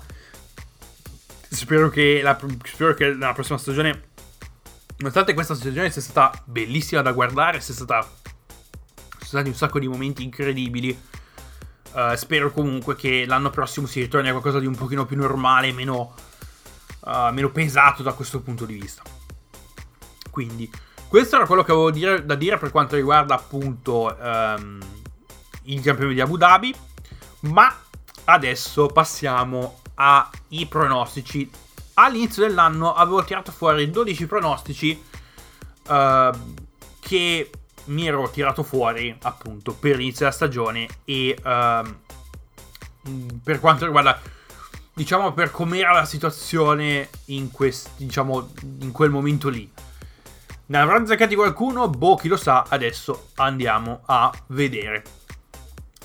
Spero 1.52 1.90
che, 1.90 2.22
la, 2.22 2.40
spero 2.64 2.94
che 2.94 3.14
la 3.14 3.34
prossima 3.34 3.58
stagione, 3.58 4.10
nonostante 4.98 5.34
questa 5.34 5.56
stagione 5.56 5.90
sia 5.90 6.02
stata 6.02 6.42
bellissima 6.46 7.02
da 7.02 7.12
guardare, 7.12 7.60
sia 7.60 7.74
stata, 7.74 8.02
sono 8.02 9.26
stati 9.26 9.50
un 9.50 9.56
sacco 9.56 9.80
di 9.80 9.88
momenti 9.88 10.24
incredibili 10.24 11.08
Uh, 11.92 12.16
spero 12.16 12.52
comunque 12.52 12.96
che 12.96 13.26
l'anno 13.26 13.50
prossimo 13.50 13.88
si 13.88 14.00
ritorni 14.00 14.28
a 14.28 14.32
qualcosa 14.32 14.60
di 14.60 14.68
un 14.68 14.76
pochino 14.76 15.08
più 15.08 15.18
normale, 15.18 15.72
meno, 15.72 16.14
uh, 17.00 17.32
meno 17.32 17.50
pesato 17.50 18.04
da 18.04 18.14
questo 18.14 18.42
punto 18.42 18.66
di 18.66 18.76
vista. 18.76 19.02
Quindi, 20.30 20.70
questo 21.08 21.38
era 21.38 21.48
quello 21.48 21.64
che 21.64 21.72
avevo 21.72 21.90
dire, 21.90 22.24
da 22.24 22.36
dire 22.36 22.60
per 22.60 22.70
quanto 22.70 22.96
riguarda 22.96 23.34
appunto 23.34 24.16
um, 24.22 24.80
il 25.64 25.82
campione 25.82 26.14
di 26.14 26.22
Abu 26.22 26.38
Dhabi. 26.38 26.76
Ma 27.42 27.76
adesso 28.26 28.86
passiamo 28.86 29.82
ai 30.00 30.66
pronostici. 30.68 31.50
All'inizio 31.96 32.48
dell'anno 32.48 32.94
avevo 32.94 33.24
tirato 33.24 33.52
fuori 33.52 33.90
12 33.90 34.26
pronostici 34.26 35.04
uh, 35.88 36.30
che 37.00 37.50
mi 37.86 38.08
ero 38.08 38.30
tirato 38.30 38.64
fuori 38.64 39.16
appunto 39.24 39.74
per 39.74 39.98
l'inizio 39.98 40.20
della 40.20 40.32
stagione 40.32 40.88
e 41.04 41.36
uh, 41.38 41.96
per 43.44 43.60
quanto 43.60 43.86
riguarda 43.86 44.22
diciamo 44.94 45.34
per 45.34 45.52
com'era 45.52 45.92
la 45.92 46.06
situazione 46.06 47.10
in, 47.26 47.52
quest, 47.52 47.90
diciamo, 47.98 48.52
in 48.82 48.92
quel 48.92 49.10
momento 49.10 49.50
lì. 49.50 49.70
Ne 50.68 50.78
avranno 50.78 51.08
zaccati 51.08 51.36
qualcuno? 51.36 51.90
Boh, 51.90 52.16
chi 52.16 52.28
lo 52.28 52.38
sa, 52.38 52.66
adesso 52.68 53.30
andiamo 53.36 54.02
a 54.06 54.32
vedere. 54.48 55.04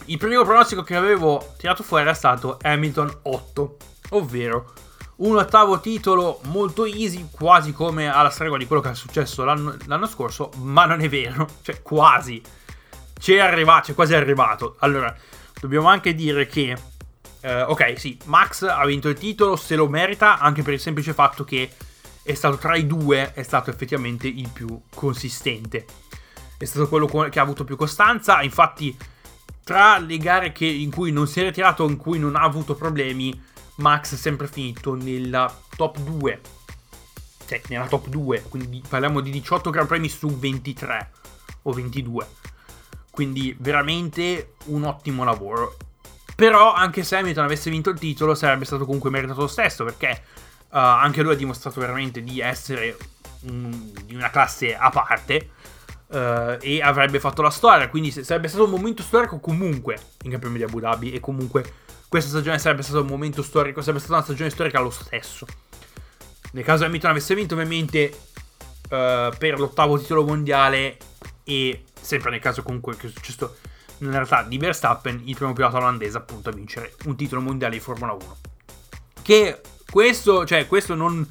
Il 0.07 0.19
primo 0.19 0.45
pronostico 0.45 0.83
che 0.83 0.97
avevo 0.97 1.55
tirato 1.57 1.83
fuori 1.83 2.03
era 2.03 2.15
stato 2.15 2.59
Hamilton 2.61 3.21
8, 3.23 3.77
ovvero 4.11 4.73
un 5.17 5.37
ottavo 5.37 5.81
titolo 5.81 6.41
molto 6.45 6.85
easy, 6.85 7.29
quasi 7.31 7.73
come 7.73 8.13
alla 8.13 8.31
stregua 8.31 8.59
di 8.59 8.67
quello 8.67 8.83
che 8.83 8.91
è 8.91 8.95
successo 8.95 9.45
l'anno, 9.45 9.77
l'anno 9.87 10.07
scorso, 10.07 10.51
ma 10.57 10.85
non 10.87 11.01
è 11.01 11.09
vero, 11.09 11.49
cioè 11.63 11.81
quasi. 11.83 12.43
C'è 13.19 13.39
arrivato, 13.39 13.87
c'è 13.87 13.95
quasi 13.95 14.15
arrivato. 14.15 14.77
Allora, 14.81 15.15
dobbiamo 15.61 15.89
anche 15.89 16.15
dire 16.15 16.47
che, 16.47 16.77
eh, 17.41 17.63
ok, 17.63 17.99
sì, 17.99 18.19
Max 18.25 18.63
ha 18.63 18.85
vinto 18.85 19.09
il 19.09 19.17
titolo, 19.17 19.57
se 19.57 19.77
lo 19.77 19.89
merita, 19.89 20.39
anche 20.39 20.63
per 20.63 20.75
il 20.75 20.81
semplice 20.81 21.15
fatto 21.15 21.45
che 21.45 21.71
è 22.23 22.35
stato 22.35 22.57
tra 22.57 22.75
i 22.75 22.87
due, 22.87 23.33
è 23.35 23.43
stato 23.43 23.71
effettivamente 23.71 24.27
il 24.27 24.49
più 24.49 24.81
consistente. 24.95 25.87
È 26.59 26.65
stato 26.65 26.89
quello 26.89 27.07
che 27.07 27.39
ha 27.39 27.43
avuto 27.43 27.65
più 27.65 27.77
costanza, 27.77 28.43
infatti 28.43 28.97
tra 29.65 29.99
le 29.99 30.19
gare 30.19 30.53
che, 30.53 30.67
in 30.67 30.91
cui 30.91 31.11
non 31.11 31.27
si 31.27 31.41
è 31.41 31.45
ritirato, 31.45 31.89
in 31.89 31.97
cui 31.97 32.19
non 32.19 32.37
ha 32.37 32.43
avuto 32.43 32.75
problemi, 32.75 33.39
Max 33.77 34.15
è 34.15 34.17
sempre 34.17 34.47
finito 34.47 34.95
nella 34.95 35.53
top 35.77 35.99
2. 35.99 36.41
Cioè, 37.47 37.63
nella 37.69 37.87
top 37.87 38.09
2. 38.09 38.45
Quindi 38.49 38.83
parliamo 38.87 39.21
di 39.21 39.31
18 39.31 39.71
Gran 39.71 39.87
Premi 39.87 40.09
su 40.09 40.29
23 40.29 41.11
o 41.63 41.73
22. 41.73 42.27
Quindi 43.11 43.57
veramente 43.59 44.55
un 44.67 44.85
ottimo 44.85 45.25
lavoro. 45.25 45.77
Però 46.37 46.75
anche 46.75 47.03
se 47.03 47.17
Hamilton 47.17 47.45
avesse 47.45 47.71
vinto 47.71 47.91
il 47.91 47.99
titolo 47.99 48.35
sarebbe 48.35 48.65
stato 48.65 48.85
comunque 48.85 49.09
meritato 49.09 49.41
lo 49.41 49.47
stesso 49.47 49.85
perché 49.85 50.23
uh, 50.71 50.77
anche 50.77 51.23
lui 51.23 51.33
ha 51.33 51.37
dimostrato 51.37 51.79
veramente 51.79 52.25
di 52.25 52.41
essere 52.41 52.97
un, 53.43 53.93
di 54.05 54.17
una 54.17 54.31
classe 54.31 54.77
a 54.77 54.91
parte 54.91 55.51
uh, 56.15 56.57
e 56.61 56.81
avrebbe 56.81 57.21
fatto 57.21 57.43
la 57.43 57.51
storia. 57.51 57.89
Quindi 57.89 58.11
sarebbe 58.11 58.49
stato 58.49 58.65
un 58.65 58.71
momento 58.71 59.03
storico 59.03 59.39
comunque 59.41 59.99
in 60.23 60.39
Premio 60.39 60.59
di 60.59 60.63
Abu 60.63 60.81
Dhabi 60.81 61.13
e 61.13 61.21
comunque 61.21 61.65
questa 62.09 62.31
stagione 62.31 62.59
sarebbe 62.59 62.83
stato 62.83 63.01
un 63.01 63.09
momento 63.09 63.43
storico, 63.43 63.81
sarebbe 63.81 63.99
stata 63.99 64.15
una 64.15 64.25
stagione 64.25 64.51
storica 64.51 64.81
lo 64.81 64.91
stesso. 64.91 65.47
Nel 66.53 66.65
caso 66.65 66.85
Hamilton 66.85 67.11
avesse 67.11 67.35
vinto, 67.35 67.55
ovviamente, 67.55 68.17
uh, 68.85 69.37
per 69.37 69.59
l'ottavo 69.59 69.99
titolo 69.99 70.25
mondiale 70.25 70.97
e 71.43 71.85
sempre 72.01 72.31
nel 72.31 72.41
caso 72.41 72.63
comunque 72.63 72.97
che 72.97 73.09
è 73.09 73.11
successo 73.11 73.57
in 73.99 74.11
realtà 74.11 74.43
di 74.43 74.59
Verstappen, 74.59 75.23
il 75.25 75.35
primo 75.35 75.53
pilota 75.53 75.79
olandese 75.79 76.17
appunto 76.17 76.51
a 76.51 76.53
vincere 76.53 76.95
un 77.05 77.17
titolo 77.17 77.41
mondiale 77.41 77.75
di 77.75 77.81
Formula 77.81 78.13
1. 78.13 78.37
Che 79.23 79.61
questo, 79.91 80.45
cioè, 80.45 80.67
questo 80.67 80.95
non, 80.95 81.27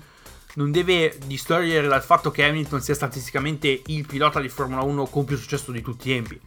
non 0.56 0.72
deve 0.72 1.18
distogliere 1.26 1.88
dal 1.88 2.04
fatto 2.04 2.30
che 2.30 2.46
Hamilton 2.46 2.82
sia 2.82 2.94
statisticamente 2.94 3.82
il 3.88 4.06
pilota 4.06 4.40
di 4.40 4.50
Formula 4.50 4.84
1 4.84 5.06
con 5.08 5.26
più 5.26 5.38
successo 5.38 5.72
di 5.72 5.82
tutti 5.82 6.10
i 6.10 6.14
tempi. 6.14 6.40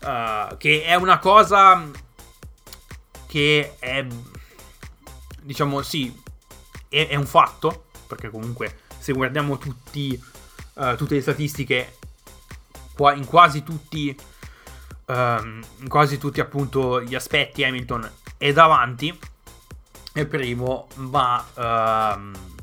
Uh, 0.00 0.56
che 0.58 0.84
è 0.84 0.94
una 0.94 1.18
cosa 1.18 1.88
che 3.26 3.76
è, 3.78 4.06
diciamo, 5.40 5.82
sì, 5.82 6.14
è, 6.88 7.08
è 7.08 7.14
un 7.16 7.26
fatto, 7.26 7.86
perché 8.06 8.30
comunque 8.30 8.80
se 8.98 9.12
guardiamo 9.12 9.58
tutti, 9.58 10.22
uh, 10.74 10.94
tutte 10.94 11.14
le 11.14 11.22
statistiche, 11.22 11.96
qua, 12.94 13.14
in 13.14 13.24
quasi 13.24 13.64
tutti, 13.64 14.16
um, 15.06 15.60
in 15.80 15.88
quasi 15.88 16.18
tutti 16.18 16.40
appunto 16.40 17.02
gli 17.02 17.14
aspetti 17.14 17.64
Hamilton 17.64 18.08
è 18.36 18.52
davanti, 18.52 19.18
è 20.12 20.24
primo, 20.26 20.86
ma... 20.96 21.44
Um, 21.54 22.53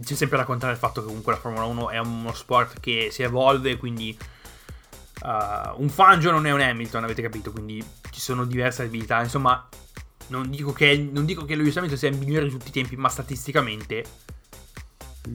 c'è 0.00 0.14
sempre 0.14 0.38
da 0.38 0.44
contare 0.44 0.72
il 0.72 0.78
fatto 0.78 1.00
che 1.00 1.06
comunque 1.06 1.32
la 1.32 1.38
Formula 1.38 1.64
1 1.64 1.90
è 1.90 1.98
uno 1.98 2.32
sport 2.32 2.80
che 2.80 3.08
si 3.10 3.22
evolve, 3.22 3.76
quindi 3.76 4.16
uh, 5.22 5.80
un 5.80 5.88
Fangio 5.88 6.30
non 6.30 6.46
è 6.46 6.52
un 6.52 6.60
Hamilton, 6.60 7.04
avete 7.04 7.22
capito, 7.22 7.50
quindi 7.50 7.84
ci 8.10 8.20
sono 8.20 8.44
diverse 8.44 8.84
abilità. 8.84 9.22
Insomma, 9.22 9.68
non 10.28 10.48
dico 10.50 10.72
che, 10.72 10.96
non 11.12 11.24
dico 11.24 11.44
che 11.44 11.54
Lewis 11.54 11.76
Hamilton 11.76 11.98
sia 11.98 12.08
il 12.08 12.16
migliore 12.16 12.46
di 12.46 12.52
tutti 12.52 12.68
i 12.68 12.72
tempi, 12.72 12.96
ma 12.96 13.08
statisticamente 13.08 14.04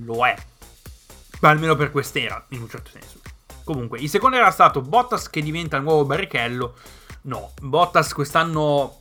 lo 0.04 0.26
è. 0.26 0.36
Almeno 1.42 1.76
per 1.76 1.92
quest'era, 1.92 2.44
in 2.50 2.62
un 2.62 2.70
certo 2.70 2.90
senso. 2.90 3.20
Comunque, 3.64 4.00
il 4.00 4.10
secondo 4.10 4.38
era 4.38 4.50
stato 4.50 4.82
Bottas 4.82 5.30
che 5.30 5.42
diventa 5.42 5.78
il 5.78 5.84
nuovo 5.84 6.06
Barrichello. 6.06 6.76
No, 7.24 7.52
Bottas 7.62 8.14
quest'anno 8.14 8.98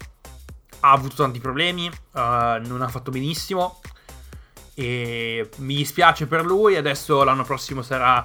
ha 0.80 0.90
avuto 0.90 1.14
tanti 1.16 1.38
problemi, 1.38 1.86
uh, 1.86 2.20
non 2.20 2.82
ha 2.82 2.88
fatto 2.88 3.10
benissimo. 3.10 3.80
E 4.76 5.50
mi 5.56 5.76
dispiace 5.76 6.26
per 6.26 6.44
lui. 6.44 6.76
Adesso 6.76 7.24
l'anno 7.24 7.42
prossimo 7.42 7.82
sarà, 7.82 8.18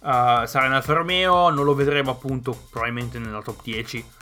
uh, 0.00 0.46
sarà 0.46 0.66
in 0.66 0.72
Alfa 0.72 0.94
Romeo. 0.94 1.50
Non 1.50 1.64
lo 1.64 1.74
vedremo 1.74 2.10
appunto 2.10 2.58
probabilmente 2.70 3.18
nella 3.18 3.42
top 3.42 3.62
10 3.62 4.18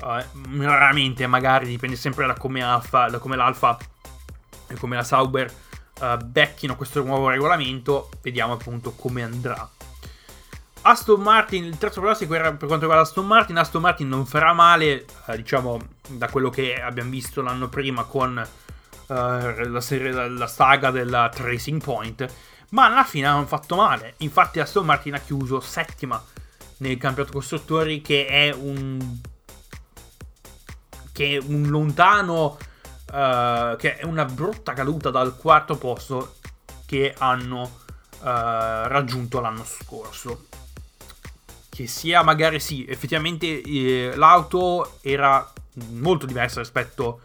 Uh, 0.00 0.22
raramente, 0.62 1.26
magari 1.26 1.66
dipende 1.66 1.96
sempre 1.96 2.26
da 2.26 2.34
come, 2.34 2.62
Alpha, 2.62 3.08
da 3.08 3.18
come 3.18 3.34
l'Alfa 3.34 3.76
e 4.68 4.74
come 4.76 4.94
la 4.94 5.02
Sauber 5.02 5.52
uh, 6.00 6.16
becchino 6.24 6.76
questo 6.76 7.02
nuovo 7.02 7.28
regolamento. 7.28 8.10
Vediamo 8.22 8.52
appunto 8.52 8.92
come 8.92 9.24
andrà. 9.24 9.68
Aston 10.82 11.20
Martin, 11.20 11.64
il 11.64 11.76
terzo 11.76 11.98
pronostico 11.98 12.34
era 12.34 12.50
per 12.52 12.68
quanto 12.68 12.86
riguarda 12.86 13.02
Aston 13.02 13.26
Martin. 13.26 13.56
Aston 13.56 13.82
Martin 13.82 14.08
non 14.08 14.24
farà 14.24 14.52
male, 14.52 15.04
eh, 15.26 15.36
diciamo, 15.36 15.80
da 16.06 16.28
quello 16.28 16.50
che 16.50 16.80
abbiamo 16.80 17.10
visto 17.10 17.42
l'anno 17.42 17.68
prima 17.68 18.04
con 18.04 18.46
eh, 19.08 19.68
la, 19.68 19.80
serie, 19.80 20.12
la, 20.12 20.46
saga 20.46 20.90
della 20.90 21.28
Tracing 21.28 21.82
Point. 21.82 22.26
Ma 22.70 22.86
alla 22.86 23.04
fine 23.04 23.26
hanno 23.26 23.46
fatto 23.46 23.76
male. 23.76 24.14
Infatti, 24.18 24.60
Aston 24.60 24.84
Martin 24.84 25.14
ha 25.14 25.20
chiuso 25.20 25.60
settima 25.60 26.22
nel 26.78 26.98
campionato 26.98 27.34
costruttori, 27.34 28.00
che 28.02 28.26
è 28.26 28.52
un. 28.52 29.18
che 31.12 31.36
è 31.36 31.42
un 31.44 31.66
lontano. 31.68 32.58
Uh, 33.10 33.74
che 33.76 33.96
è 33.96 34.04
una 34.04 34.26
brutta 34.26 34.74
caduta 34.74 35.08
dal 35.08 35.34
quarto 35.34 35.78
posto 35.78 36.34
che 36.84 37.14
hanno 37.16 37.62
uh, 37.62 38.20
raggiunto 38.20 39.40
l'anno 39.40 39.64
scorso 39.64 40.48
che 41.78 41.86
sia 41.86 42.24
magari 42.24 42.58
sì, 42.58 42.84
effettivamente 42.88 43.62
eh, 43.62 44.10
l'auto 44.16 44.98
era 45.00 45.48
molto 45.90 46.26
diversa 46.26 46.58
rispetto 46.58 47.20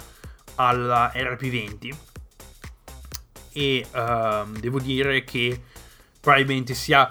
alla 0.56 1.12
RP20 1.14 1.96
e 3.54 3.88
uh, 3.92 4.52
devo 4.60 4.80
dire 4.80 5.24
che 5.24 5.62
probabilmente 6.20 6.74
sia 6.74 7.08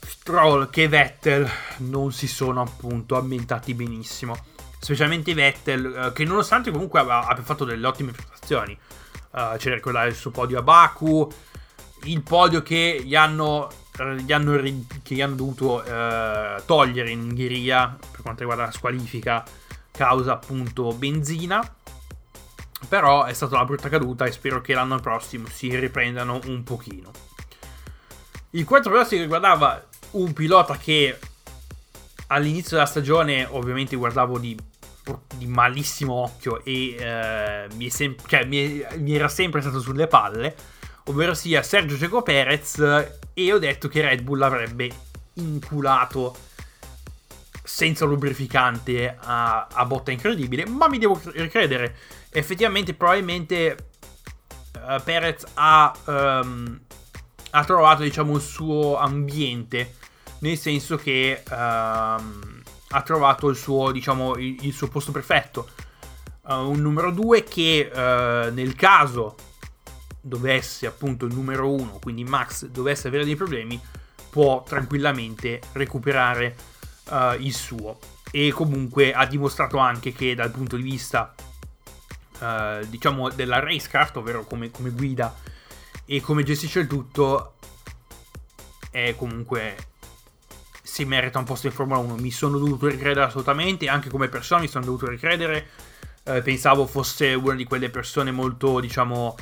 Stroll 0.00 0.70
che 0.70 0.88
Vettel 0.88 1.48
non 1.78 2.12
si 2.12 2.26
sono 2.26 2.60
appunto 2.60 3.16
ambientati 3.16 3.74
benissimo. 3.74 4.36
Specialmente 4.78 5.34
Vettel 5.34 6.08
uh, 6.08 6.12
che 6.12 6.24
nonostante 6.24 6.70
comunque 6.70 7.00
abbia 7.00 7.42
fatto 7.42 7.64
delle 7.64 7.86
ottime 7.86 8.12
prestazioni. 8.12 8.78
Uh, 9.30 9.56
c'è 9.56 9.70
da 9.70 9.74
ricordare 9.74 10.08
il 10.08 10.14
suo 10.14 10.30
podio 10.30 10.58
a 10.58 10.62
Baku 10.62 11.28
il 12.04 12.22
podio 12.22 12.62
che 12.62 13.00
gli 13.04 13.14
hanno 13.14 13.70
gli 14.18 14.32
hanno, 14.32 14.60
che 15.02 15.14
gli 15.14 15.20
hanno 15.20 15.36
dovuto 15.36 15.84
eh, 15.84 16.60
togliere 16.66 17.10
in 17.10 17.20
Ungheria 17.20 17.96
per 18.10 18.22
quanto 18.22 18.40
riguarda 18.40 18.64
la 18.64 18.72
squalifica 18.72 19.44
causa 19.92 20.32
appunto 20.32 20.92
benzina 20.94 21.62
però 22.88 23.24
è 23.24 23.32
stata 23.32 23.54
una 23.56 23.64
brutta 23.64 23.88
caduta 23.88 24.24
e 24.24 24.32
spero 24.32 24.60
che 24.60 24.74
l'anno 24.74 24.98
prossimo 24.98 25.46
si 25.48 25.74
riprendano 25.78 26.40
un 26.46 26.62
pochino 26.62 27.10
il 28.50 28.64
quarto 28.64 28.90
prossimo 28.90 29.22
riguardava 29.22 29.84
un 30.12 30.32
pilota 30.32 30.76
che 30.76 31.18
all'inizio 32.28 32.76
della 32.76 32.88
stagione 32.88 33.46
ovviamente 33.50 33.96
guardavo 33.96 34.38
di, 34.38 34.56
di 35.36 35.46
malissimo 35.46 36.14
occhio 36.14 36.64
e 36.64 36.94
eh, 36.98 37.66
mi, 37.74 37.90
sem- 37.90 38.16
cioè, 38.26 38.44
mi, 38.44 38.84
mi 38.98 39.14
era 39.14 39.28
sempre 39.28 39.60
stato 39.60 39.80
sulle 39.80 40.06
palle 40.06 40.54
ovvero 41.04 41.34
sia 41.34 41.62
Sergio 41.62 41.96
Ceco 41.96 42.22
Perez 42.22 42.78
e 43.34 43.52
ho 43.52 43.58
detto 43.58 43.88
che 43.88 44.00
Red 44.00 44.22
Bull 44.22 44.42
avrebbe 44.42 44.90
inculato 45.34 46.36
senza 47.62 48.04
lubrificante 48.04 49.16
a, 49.18 49.66
a 49.70 49.84
botta 49.86 50.12
incredibile, 50.12 50.66
ma 50.66 50.88
mi 50.88 50.98
devo 50.98 51.20
ricredere. 51.32 51.96
Effettivamente, 52.36 52.94
probabilmente 52.94 53.90
uh, 54.74 55.00
Perez 55.04 55.44
ha, 55.54 55.94
um, 56.06 56.80
ha, 57.50 57.64
trovato, 57.64 58.02
diciamo, 58.02 58.34
il 58.34 58.40
suo 58.40 58.96
ambiente, 58.96 59.94
nel 60.40 60.58
senso 60.58 60.96
che 60.96 61.44
um, 61.48 62.60
ha 62.88 63.02
trovato 63.04 63.48
il 63.48 63.54
suo, 63.54 63.92
diciamo, 63.92 64.36
il, 64.36 64.64
il 64.64 64.72
suo 64.72 64.88
posto 64.88 65.12
perfetto. 65.12 65.68
Uh, 66.42 66.54
un 66.54 66.80
numero 66.80 67.12
2 67.12 67.44
che 67.44 67.88
uh, 67.94 68.52
nel 68.52 68.74
caso 68.74 69.36
dovesse 70.20 70.86
appunto 70.86 71.26
il 71.26 71.34
numero 71.34 71.72
1, 71.72 72.00
quindi 72.02 72.24
Max 72.24 72.66
dovesse 72.66 73.06
avere 73.06 73.24
dei 73.24 73.36
problemi, 73.36 73.80
può 74.28 74.64
tranquillamente 74.64 75.60
recuperare 75.74 76.56
uh, 77.10 77.34
il 77.38 77.54
suo. 77.54 78.00
E 78.32 78.50
comunque 78.50 79.12
ha 79.12 79.24
dimostrato 79.24 79.76
anche 79.78 80.12
che 80.12 80.34
dal 80.34 80.50
punto 80.50 80.74
di 80.74 80.82
vista 80.82 81.32
uh, 82.40 82.86
diciamo 82.86 83.30
della 83.30 83.60
racecraft, 83.60 84.16
ovvero 84.16 84.44
come, 84.44 84.70
come 84.70 84.90
guida 84.90 85.34
e 86.04 86.20
come 86.20 86.42
gestisce 86.42 86.80
il 86.80 86.86
tutto, 86.86 87.54
è 88.90 89.14
comunque 89.16 89.76
si 90.94 91.04
merita 91.04 91.38
un 91.40 91.44
posto 91.44 91.66
in 91.66 91.72
Formula 91.72 91.98
1. 91.98 92.14
Mi 92.16 92.30
sono 92.30 92.58
dovuto 92.58 92.86
ricredere 92.86 93.26
assolutamente, 93.26 93.88
anche 93.88 94.10
come 94.10 94.28
persona 94.28 94.60
mi 94.60 94.68
sono 94.68 94.84
dovuto 94.84 95.08
ricredere. 95.08 95.68
Eh, 96.22 96.40
pensavo 96.40 96.86
fosse 96.86 97.34
una 97.34 97.54
di 97.54 97.64
quelle 97.64 97.90
persone 97.90 98.30
molto, 98.30 98.78
diciamo, 98.78 99.34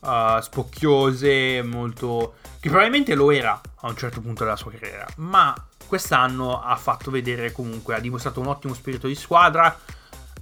uh, 0.00 0.40
spocchiose, 0.40 1.62
molto... 1.62 2.36
che 2.58 2.68
probabilmente 2.70 3.14
lo 3.14 3.30
era 3.30 3.60
a 3.80 3.88
un 3.88 3.96
certo 3.96 4.20
punto 4.20 4.44
della 4.44 4.56
sua 4.56 4.70
carriera, 4.70 5.06
ma 5.16 5.54
quest'anno 5.86 6.62
ha 6.62 6.76
fatto 6.76 7.10
vedere 7.10 7.52
comunque, 7.52 7.94
ha 7.94 8.00
dimostrato 8.00 8.40
un 8.40 8.46
ottimo 8.46 8.72
spirito 8.72 9.06
di 9.06 9.14
squadra. 9.14 9.78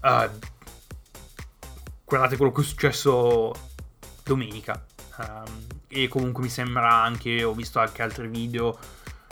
Uh, 0.00 0.30
guardate 2.06 2.36
quello 2.36 2.52
che 2.52 2.60
è 2.60 2.64
successo 2.64 3.52
domenica. 4.22 4.82
Um, 5.18 5.66
e 5.88 6.08
comunque 6.08 6.44
mi 6.44 6.48
sembra 6.48 7.02
anche, 7.02 7.42
ho 7.42 7.52
visto 7.52 7.80
anche 7.80 8.02
altri 8.02 8.28
video, 8.28 8.78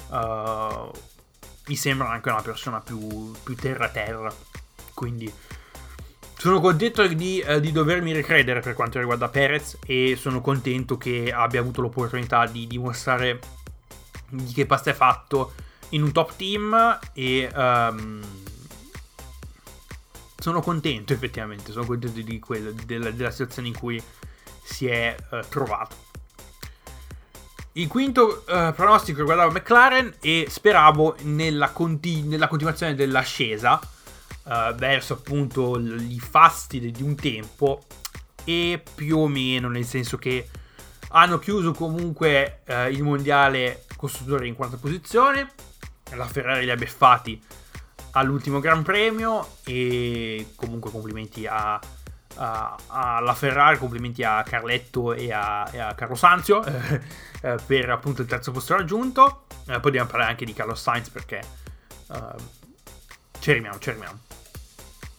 uh, 0.08 0.90
mi 1.66 1.76
sembra 1.76 2.10
anche 2.10 2.30
una 2.30 2.42
persona 2.42 2.80
più, 2.80 3.32
più 3.42 3.54
terra-terra. 3.54 4.32
Quindi 4.92 5.32
sono 6.36 6.60
contento 6.60 7.06
di, 7.06 7.40
eh, 7.40 7.60
di, 7.60 7.72
dovermi 7.72 8.12
ricredere 8.12 8.60
per 8.60 8.74
quanto 8.74 8.98
riguarda 8.98 9.28
Perez 9.28 9.78
e 9.86 10.16
sono 10.18 10.40
contento 10.40 10.98
che 10.98 11.32
abbia 11.32 11.60
avuto 11.60 11.80
l'opportunità 11.80 12.46
di 12.46 12.66
dimostrare 12.66 13.38
di 14.28 14.52
che 14.52 14.66
pasta 14.66 14.90
è 14.90 14.94
fatto 14.94 15.54
in 15.90 16.02
un 16.02 16.12
top 16.12 16.36
team 16.36 16.98
e 17.14 17.50
um, 17.54 18.20
sono 20.44 20.60
contento 20.60 21.14
effettivamente, 21.14 21.72
sono 21.72 21.86
contento 21.86 22.20
di 22.20 22.38
quello, 22.38 22.70
della, 22.84 23.10
della 23.10 23.30
situazione 23.30 23.68
in 23.68 23.78
cui 23.78 24.02
si 24.62 24.86
è 24.86 25.16
uh, 25.30 25.38
trovato. 25.48 25.96
Il 27.72 27.88
quinto 27.88 28.44
uh, 28.46 28.74
pronostico 28.74 29.20
riguardava 29.20 29.50
McLaren 29.50 30.16
e 30.20 30.44
speravo 30.46 31.16
nella, 31.22 31.70
conti- 31.70 32.24
nella 32.24 32.46
continuazione 32.46 32.94
dell'ascesa 32.94 33.80
uh, 34.42 34.74
verso 34.74 35.14
appunto 35.14 35.78
i 35.78 36.20
fasti 36.20 36.90
di 36.90 37.02
un 37.02 37.14
tempo 37.14 37.82
e 38.44 38.82
più 38.94 39.20
o 39.20 39.28
meno 39.28 39.70
nel 39.70 39.86
senso 39.86 40.18
che 40.18 40.46
hanno 41.08 41.38
chiuso 41.38 41.72
comunque 41.72 42.60
il 42.90 43.02
mondiale 43.02 43.86
costruttore 43.96 44.46
in 44.46 44.54
quarta 44.54 44.76
posizione 44.76 45.50
la 46.10 46.26
Ferrari 46.26 46.64
li 46.64 46.70
ha 46.70 46.76
beffati 46.76 47.40
all'ultimo 48.14 48.60
Gran 48.60 48.82
Premio 48.82 49.56
e 49.64 50.52
comunque 50.56 50.90
complimenti 50.90 51.46
a, 51.46 51.80
a, 52.36 52.76
alla 52.86 53.34
Ferrari, 53.34 53.78
complimenti 53.78 54.22
a 54.22 54.42
Carletto 54.42 55.12
e 55.12 55.32
a, 55.32 55.68
e 55.70 55.78
a 55.78 55.94
Carlo 55.94 56.14
Sanzio 56.14 56.64
eh, 57.42 57.56
per 57.66 57.90
appunto 57.90 58.22
il 58.22 58.28
terzo 58.28 58.52
posto 58.52 58.76
raggiunto. 58.76 59.46
Eh, 59.66 59.72
poi 59.72 59.80
dobbiamo 59.80 60.08
parlare 60.08 60.30
anche 60.30 60.44
di 60.44 60.52
Carlo 60.52 60.74
Sainz 60.74 61.08
perché 61.08 61.40
uh, 62.08 62.36
ci 63.38 63.50
arriviamo, 63.50 63.78
ci 63.78 63.88
arriviamo. 63.90 64.18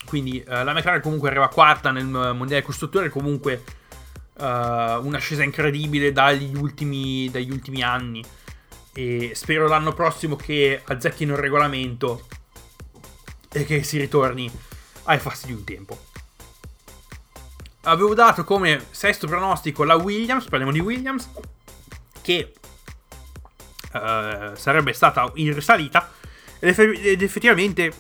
Quindi 0.05 0.43
uh, 0.45 0.63
la 0.63 0.73
McLaren 0.73 1.01
comunque 1.01 1.29
arriva 1.29 1.47
quarta 1.49 1.91
nel 1.91 2.05
mondiale 2.05 2.61
costruttore, 2.61 3.09
comunque 3.09 3.63
uh, 4.37 4.43
un'ascesa 4.43 5.43
incredibile 5.43 6.11
dagli 6.11 6.55
ultimi, 6.55 7.29
dagli 7.29 7.51
ultimi 7.51 7.81
anni. 7.81 8.23
E 8.93 9.31
spero 9.33 9.67
l'anno 9.67 9.91
prossimo 9.91 10.37
che 10.37 10.81
azzecchino 10.85 11.33
il 11.33 11.39
regolamento 11.39 12.27
e 13.55 13.63
che 13.63 13.83
si 13.83 13.97
ritorni 13.97 14.51
ai 15.03 15.19
fasti 15.19 15.47
di 15.47 15.53
un 15.53 15.63
tempo. 15.63 15.97
Avevo 17.83 18.13
dato 18.13 18.43
come 18.43 18.87
sesto 18.91 19.27
pronostico 19.27 19.83
la 19.83 19.95
Williams, 19.95 20.45
parliamo 20.45 20.73
di 20.73 20.79
Williams, 20.79 21.29
che 22.21 22.53
uh, 23.93 24.55
sarebbe 24.55 24.91
stata 24.91 25.31
in 25.35 25.53
risalita 25.53 26.11
ed 26.59 27.21
effettivamente 27.21 27.93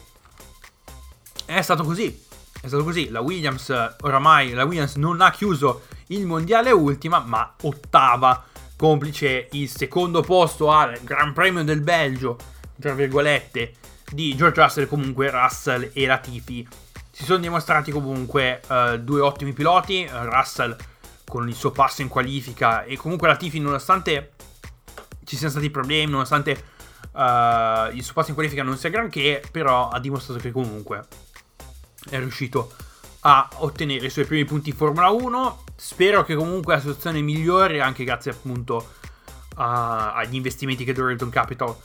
è 1.45 1.61
stato 1.61 1.83
così. 1.83 2.23
È 2.59 2.67
stato 2.67 2.83
così. 2.83 3.09
La 3.09 3.21
Williams, 3.21 3.69
oramai, 4.01 4.51
la 4.51 4.65
Williams 4.65 4.95
non 4.95 5.21
ha 5.21 5.31
chiuso 5.31 5.83
il 6.07 6.25
mondiale 6.25 6.71
ultima, 6.71 7.19
ma 7.19 7.53
ottava, 7.61 8.43
complice 8.75 9.47
il 9.51 9.69
secondo 9.69 10.21
posto 10.21 10.71
al 10.71 10.99
Gran 11.03 11.31
Premio 11.31 11.63
del 11.63 11.81
Belgio, 11.81 12.37
tra 12.79 12.93
virgolette, 12.93 13.73
di 14.15 14.35
George 14.35 14.61
Russell. 14.61 14.87
Comunque, 14.87 15.29
Russell 15.29 15.91
e 15.93 16.05
Latifi 16.07 16.67
si 17.11 17.23
sono 17.23 17.39
dimostrati 17.39 17.91
comunque 17.91 18.61
uh, 18.67 18.97
due 18.97 19.21
ottimi 19.21 19.53
piloti. 19.53 20.07
Russell 20.09 20.75
con 21.27 21.47
il 21.47 21.55
suo 21.55 21.71
passo 21.71 22.01
in 22.01 22.07
qualifica 22.07 22.83
e 22.83 22.97
comunque 22.97 23.27
Latifi, 23.27 23.59
nonostante 23.59 24.31
ci 25.25 25.35
siano 25.35 25.51
stati 25.51 25.69
problemi, 25.69 26.11
nonostante 26.11 26.51
uh, 27.11 27.93
il 27.93 28.01
suo 28.03 28.13
passo 28.13 28.29
in 28.29 28.35
qualifica 28.35 28.63
non 28.63 28.77
sia 28.77 28.89
granché, 28.89 29.43
però 29.51 29.89
ha 29.89 29.99
dimostrato 29.99 30.39
che 30.39 30.51
comunque 30.51 31.05
è 32.09 32.17
riuscito 32.17 32.73
a 33.21 33.49
ottenere 33.55 34.05
i 34.05 34.09
suoi 34.09 34.25
primi 34.25 34.45
punti 34.45 34.69
in 34.69 34.75
Formula 34.75 35.09
1. 35.09 35.63
Spero 35.75 36.23
che 36.23 36.35
comunque 36.35 36.75
la 36.75 36.79
situazione 36.79 37.21
migliori 37.21 37.79
anche 37.81 38.03
grazie 38.03 38.31
appunto 38.31 38.93
a, 39.55 40.13
agli 40.13 40.35
investimenti 40.35 40.83
che 40.83 40.93
Dorilton 40.93 41.29
Capital 41.29 41.75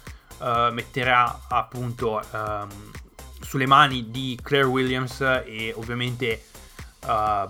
uh, 0.40 0.72
metterà 0.72 1.42
appunto 1.48 2.20
um, 2.32 2.90
sulle 3.40 3.66
mani 3.66 4.10
di 4.10 4.38
Claire 4.42 4.66
Williams 4.66 5.20
e 5.20 5.72
ovviamente 5.76 6.44
uh, 7.06 7.46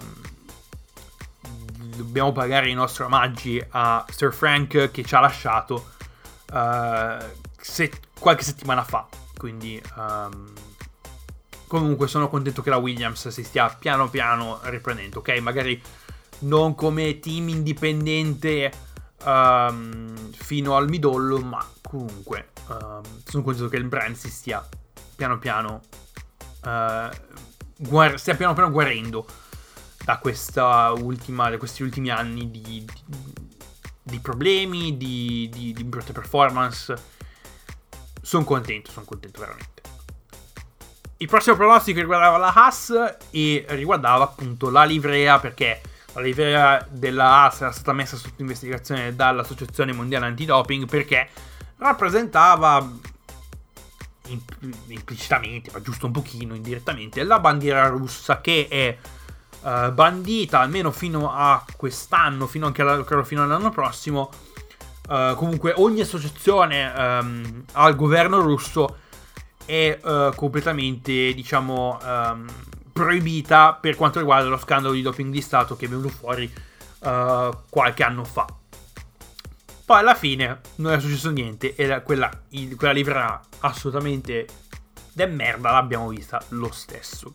dobbiamo 1.97 2.33
pagare 2.33 2.69
i 2.69 2.75
nostri 2.75 3.05
omaggi 3.05 3.63
a 3.71 4.05
Sir 4.09 4.33
Frank 4.33 4.91
che 4.91 5.05
ci 5.05 5.15
ha 5.15 5.21
lasciato 5.21 5.91
uh, 6.53 7.25
se- 7.61 8.01
qualche 8.19 8.43
settimana 8.43 8.85
fa. 8.85 9.07
Quindi 9.37 9.83
um, 9.97 10.53
comunque 11.67 12.09
sono 12.09 12.29
contento 12.29 12.63
che 12.63 12.71
la 12.71 12.77
Williams 12.77 13.29
si 13.29 13.45
stia 13.45 13.69
piano 13.69 14.09
piano 14.09 14.61
riprendendo, 14.65 15.21
ok? 15.21 15.39
Magari 15.39 15.81
non 16.41 16.75
come 16.75 17.19
team 17.21 17.49
indipendente 17.49 18.73
um, 19.25 20.33
fino 20.33 20.77
al 20.77 20.89
midollo, 20.89 21.39
ma 21.41 21.65
comunque 21.83 22.51
um, 22.69 23.03
sono 23.25 23.43
contento 23.43 23.69
che 23.69 23.77
il 23.77 23.85
brand 23.85 24.15
si 24.15 24.31
stia 24.31 24.67
piano 25.17 25.39
piano 25.39 25.81
uh, 26.65 27.09
guar- 27.77 28.17
stia 28.17 28.35
piano 28.35 28.55
piano 28.55 28.71
guarendo 28.71 29.27
da 30.05 30.19
ultima 30.99 31.51
da 31.51 31.59
questi 31.59 31.83
ultimi 31.83 32.11
anni 32.11 32.51
di, 32.51 32.85
di, 32.85 33.35
di 34.03 34.19
problemi 34.19 34.97
di, 34.97 35.49
di, 35.53 35.73
di 35.73 35.85
brutte 35.85 36.13
performance. 36.13 37.19
Sono 38.23 38.45
contento 38.45 38.91
sono 38.91 39.05
contento 39.05 39.41
veramente. 39.41 39.69
Il 41.19 41.29
prossimo 41.29 41.55
pronostico 41.55 42.01
riguardava 42.01 42.39
la 42.39 42.53
Haas 42.53 43.19
e 43.31 43.67
riguardava 43.69 44.25
appunto 44.25 44.71
la 44.71 44.85
livrea 44.85 45.39
perché 45.39 45.83
la 46.13 46.21
livrea 46.21 46.87
della 46.91 47.25
Haas 47.25 47.61
era 47.61 47.73
stata 47.73 47.93
messa 47.93 48.17
sotto 48.17 48.41
investigazione 48.43 49.15
dall'Associazione 49.15 49.93
Mondiale 49.93 50.27
Antidoping 50.27 50.87
perché 50.87 51.29
rappresentava 51.77 52.91
implicitamente, 54.89 55.71
ma 55.73 55.81
giusto 55.81 56.07
un 56.07 56.13
pochino 56.13 56.55
indirettamente, 56.55 57.23
la 57.25 57.41
bandiera 57.41 57.89
russa 57.89 58.41
che 58.41 58.67
è 58.69 58.97
uh, 59.63 59.93
bandita 59.93 60.61
almeno 60.61 60.91
fino 60.91 61.33
a 61.33 61.65
quest'anno, 61.77 62.47
fino 62.47 62.67
anche 62.67 62.83
alla, 62.83 63.25
fino 63.25 63.43
all'anno 63.43 63.71
prossimo. 63.71 64.31
Uh, 65.09 65.35
comunque 65.35 65.73
ogni 65.77 66.03
associazione 66.03 66.93
um, 66.97 67.65
al 67.73 67.97
governo 67.97 68.41
russo 68.41 68.99
è 69.65 69.99
uh, 70.01 70.33
completamente, 70.37 71.33
diciamo, 71.35 71.99
um, 72.03 72.47
proibita 72.93 73.75
per 73.75 73.97
quanto 73.97 74.19
riguarda 74.19 74.49
lo 74.49 74.59
scandalo 74.59 74.95
di 74.95 75.03
doping 75.03 75.33
di 75.33 75.41
Stato 75.41 75.77
che 75.77 75.87
è 75.87 75.89
venuto 75.89 76.09
fuori 76.09 76.53
uh, 77.01 77.57
qualche 77.69 78.03
anno 78.03 78.25
fa. 78.25 78.47
Poi 79.85 79.99
alla 79.99 80.15
fine 80.15 80.61
non 80.77 80.93
è 80.93 81.01
successo 81.01 81.31
niente 81.31 81.75
e 81.75 82.03
quella, 82.03 82.31
il, 82.51 82.77
quella 82.77 82.93
livrea 82.93 83.41
assolutamente 83.61 84.47
de 85.13 85.27
merda 85.27 85.73
l'abbiamo 85.73 86.09
vista 86.09 86.41
lo 86.51 86.71
stesso. 86.71 87.33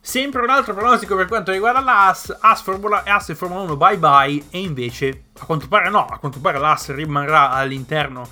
Sempre 0.00 0.42
un 0.42 0.48
altro 0.48 0.74
pronostico 0.74 1.16
per 1.16 1.26
quanto 1.26 1.52
riguarda 1.52 1.80
l'AS, 1.80 2.34
AS, 2.40 2.62
Formula, 2.62 3.02
AS 3.04 3.30
e 3.30 3.34
Formula 3.34 3.62
1 3.62 3.76
bye 3.76 3.98
bye 3.98 4.44
e 4.50 4.60
invece 4.60 5.24
a 5.38 5.44
quanto 5.44 5.68
pare 5.68 5.90
no, 5.90 6.06
a 6.06 6.18
quanto 6.18 6.38
pare 6.40 6.58
l'AS 6.58 6.94
rimarrà 6.94 7.50
all'interno 7.50 8.26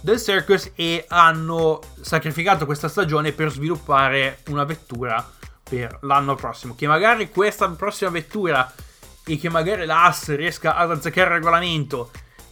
del 0.00 0.20
Circus 0.20 0.72
e 0.74 1.04
hanno 1.08 1.80
sacrificato 2.00 2.66
questa 2.66 2.88
stagione 2.88 3.32
per 3.32 3.50
sviluppare 3.50 4.40
una 4.48 4.64
vettura 4.64 5.32
per 5.62 5.98
l'anno 6.02 6.34
prossimo. 6.34 6.74
Che 6.74 6.86
magari 6.86 7.30
questa 7.30 7.68
prossima 7.70 8.10
vettura 8.10 8.72
e 9.24 9.38
che 9.38 9.48
magari 9.48 9.84
la 9.84 10.04
AS 10.04 10.34
riesca 10.36 10.76
ad 10.76 10.92
azzeccare 10.92 11.30
il 11.30 11.34
regolamento 11.36 12.10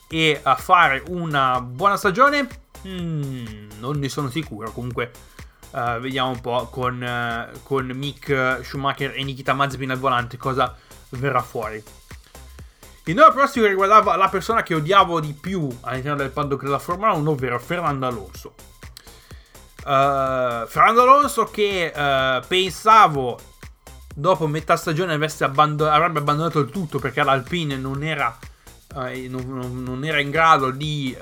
e 0.08 0.40
a 0.42 0.56
fare 0.56 1.02
una 1.08 1.60
buona 1.60 1.96
stagione, 1.96 2.48
mm, 2.86 3.68
non 3.78 3.98
ne 3.98 4.08
sono 4.08 4.28
sicuro. 4.30 4.72
Comunque, 4.72 5.10
uh, 5.70 6.00
vediamo 6.00 6.30
un 6.30 6.40
po' 6.40 6.66
con, 6.70 7.00
uh, 7.00 7.62
con 7.62 7.86
Mick 7.86 8.60
Schumacher 8.62 9.12
e 9.16 9.22
Nikita 9.22 9.54
Mazepin 9.54 9.90
al 9.90 9.98
volante 9.98 10.36
cosa 10.36 10.76
verrà 11.10 11.42
fuori. 11.42 11.82
Il 13.06 13.14
nuovo 13.14 13.32
prossimo 13.32 13.66
riguardava 13.66 14.16
la 14.16 14.30
persona 14.30 14.62
che 14.62 14.74
odiavo 14.74 15.20
di 15.20 15.34
più 15.34 15.68
all'interno 15.82 16.16
del 16.16 16.30
paddock 16.30 16.62
della 16.62 16.78
Formula 16.78 17.12
1, 17.12 17.30
ovvero 17.30 17.58
Fernando 17.58 18.06
Alonso. 18.06 18.54
Uh, 19.80 20.66
Fernando 20.66 21.02
Alonso 21.02 21.44
che 21.44 21.92
uh, 21.94 22.42
pensavo 22.46 23.38
dopo 24.14 24.46
metà 24.46 24.76
stagione 24.76 25.18
abbandon- 25.40 25.92
avrebbe 25.92 26.20
abbandonato 26.20 26.60
il 26.60 26.70
tutto 26.70 26.98
perché 26.98 27.22
l'Alpine 27.22 27.76
non 27.76 28.02
era, 28.02 28.38
uh, 28.94 29.28
non, 29.28 29.82
non 29.82 30.02
era 30.02 30.18
in 30.20 30.30
grado 30.30 30.70
di 30.70 31.14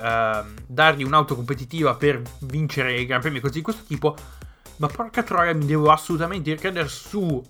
dargli 0.65 1.03
un'auto 1.03 1.35
competitiva 1.35 1.95
per 1.95 2.21
vincere 2.39 2.97
i 2.97 3.05
Gran 3.05 3.19
Premi 3.19 3.41
così 3.41 3.55
di 3.55 3.61
questo 3.61 3.83
tipo. 3.85 4.15
Ma 4.77 4.87
porca 4.87 5.21
troia, 5.21 5.53
mi 5.53 5.65
devo 5.65 5.91
assolutamente 5.91 6.53
ricredere 6.53 6.87
su 6.87 7.43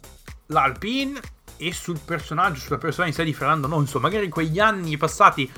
l'Alpine 0.48 1.20
e 1.58 1.74
sul 1.74 2.00
personaggio, 2.04 2.60
sulla 2.60 2.78
persona 2.78 3.08
in 3.08 3.14
sé 3.14 3.24
di 3.24 3.34
Fernando 3.34 3.68
Alonso. 3.68 4.00
Magari 4.00 4.30
quegli 4.30 4.60
anni 4.60 4.98
passati 4.98 5.52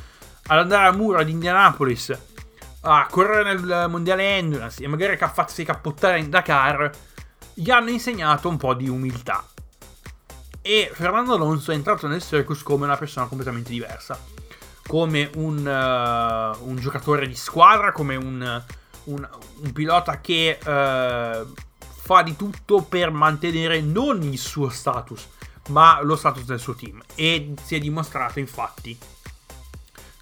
ad 0.48 0.58
andare 0.60 0.88
a 0.88 0.92
muro 0.92 1.20
ad 1.20 1.30
Indianapolis 1.30 2.18
a 2.88 3.08
correre 3.10 3.54
nel 3.54 3.88
mondiale 3.90 4.38
Endurance 4.38 4.84
e 4.84 4.88
magari 4.88 5.18
a 5.20 5.28
farsi 5.28 5.64
cappottare 5.64 6.20
in 6.20 6.30
Dakar, 6.30 6.92
gli 7.54 7.72
hanno 7.72 7.90
insegnato 7.90 8.48
un 8.48 8.58
po' 8.58 8.74
di 8.74 8.88
umiltà. 8.88 9.44
E 10.62 10.92
Fernando 10.94 11.34
Alonso 11.34 11.72
è 11.72 11.76
entrato 11.76 12.08
nel 12.08 12.22
circus 12.22 12.64
come 12.64 12.86
una 12.86 12.98
persona 12.98 13.28
completamente 13.28 13.70
diversa. 13.70 14.20
Come 14.88 15.32
un, 15.36 15.58
uh, 15.58 16.68
un 16.68 16.76
giocatore 16.78 17.28
di 17.28 17.36
squadra, 17.36 17.92
come 17.92 18.16
un, 18.16 18.64
un, 19.06 19.30
un 19.64 19.72
pilota 19.74 20.22
che 20.22 20.60
uh, 20.60 21.54
fa 22.06 22.22
di 22.22 22.36
tutto 22.36 22.84
per 22.84 23.10
mantenere 23.10 23.82
non 23.82 24.22
il 24.22 24.38
suo 24.38 24.70
status, 24.70 25.28
ma 25.70 26.02
lo 26.02 26.16
status 26.16 26.46
del 26.46 26.60
suo 26.60 26.76
team. 26.76 27.02
E 27.16 27.54
si 27.64 27.76
è 27.76 27.80
dimostrato 27.80 28.40
infatti 28.40 28.98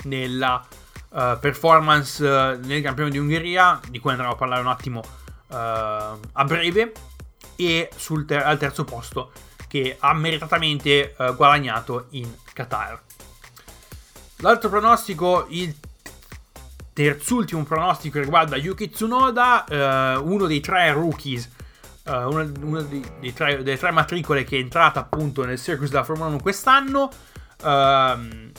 nella 0.03 0.65
uh, 1.09 1.39
performance 1.39 2.23
uh, 2.23 2.59
nel 2.65 2.81
Premio 2.81 3.09
di 3.09 3.17
Ungheria, 3.17 3.79
di 3.89 3.99
cui 3.99 4.11
andremo 4.11 4.33
a 4.33 4.35
parlare 4.35 4.61
un 4.61 4.67
attimo 4.67 4.99
uh, 4.99 5.55
a 5.55 6.43
breve, 6.45 6.91
e 7.55 7.89
ter- 8.25 8.43
al 8.43 8.57
terzo 8.57 8.83
posto 8.83 9.31
che 9.67 9.97
ha 9.99 10.13
meritatamente 10.13 11.15
guadagnato 11.35 12.07
in 12.11 12.31
Qatar. 12.53 13.01
L'altro 14.37 14.69
pronostico, 14.69 15.47
il 15.49 15.75
terzultimo 16.93 17.63
pronostico 17.63 18.19
riguarda 18.19 18.55
Yuki 18.55 18.89
Tsunoda, 18.89 20.19
uno 20.21 20.45
dei 20.45 20.59
tre 20.59 20.91
rookies 20.91 21.49
Uh, 22.05 22.27
una, 22.29 22.51
una 22.61 22.81
dei, 22.81 23.01
dei 23.21 23.31
tre, 23.31 23.63
delle 23.63 23.77
tre 23.77 23.91
matricole 23.91 24.43
che 24.43 24.57
è 24.57 24.59
entrata 24.59 24.99
appunto 24.99 25.45
nel 25.45 25.57
circus 25.57 25.89
della 25.89 26.03
Formula 26.03 26.27
1 26.29 26.41
quest'anno. 26.41 27.09
Uh, 27.61 28.51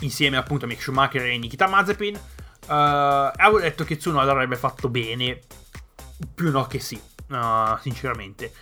insieme 0.00 0.36
appunto 0.36 0.64
a 0.64 0.68
Mick 0.68 0.82
Schumacher 0.82 1.22
e 1.22 1.38
Nikita 1.38 1.68
Mazepin. 1.68 2.14
Uh, 2.14 2.20
avevo 2.68 3.60
detto 3.60 3.84
che 3.84 3.96
Tsunoda 3.96 4.32
avrebbe 4.32 4.56
fatto 4.56 4.88
bene, 4.88 5.40
più 6.34 6.50
no 6.50 6.66
che 6.66 6.80
sì, 6.80 7.00
uh, 7.28 7.78
sinceramente. 7.80 8.52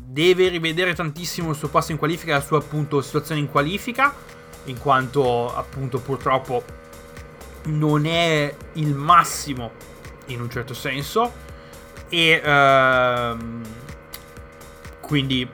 Deve 0.00 0.48
rivedere 0.48 0.94
tantissimo 0.94 1.50
il 1.50 1.56
suo 1.56 1.68
passo 1.68 1.92
in 1.92 1.98
qualifica 1.98 2.30
e 2.30 2.34
la 2.36 2.40
sua 2.40 2.56
appunto 2.56 3.02
situazione 3.02 3.38
in 3.38 3.50
qualifica, 3.50 4.14
in 4.64 4.78
quanto 4.78 5.54
appunto 5.54 6.00
purtroppo 6.00 6.64
non 7.64 8.06
è 8.06 8.54
il 8.74 8.94
massimo 8.94 9.72
in 10.28 10.40
un 10.40 10.48
certo 10.48 10.72
senso. 10.72 11.30
E 12.08 12.36
uh, 12.36 13.60
quindi 15.00 15.48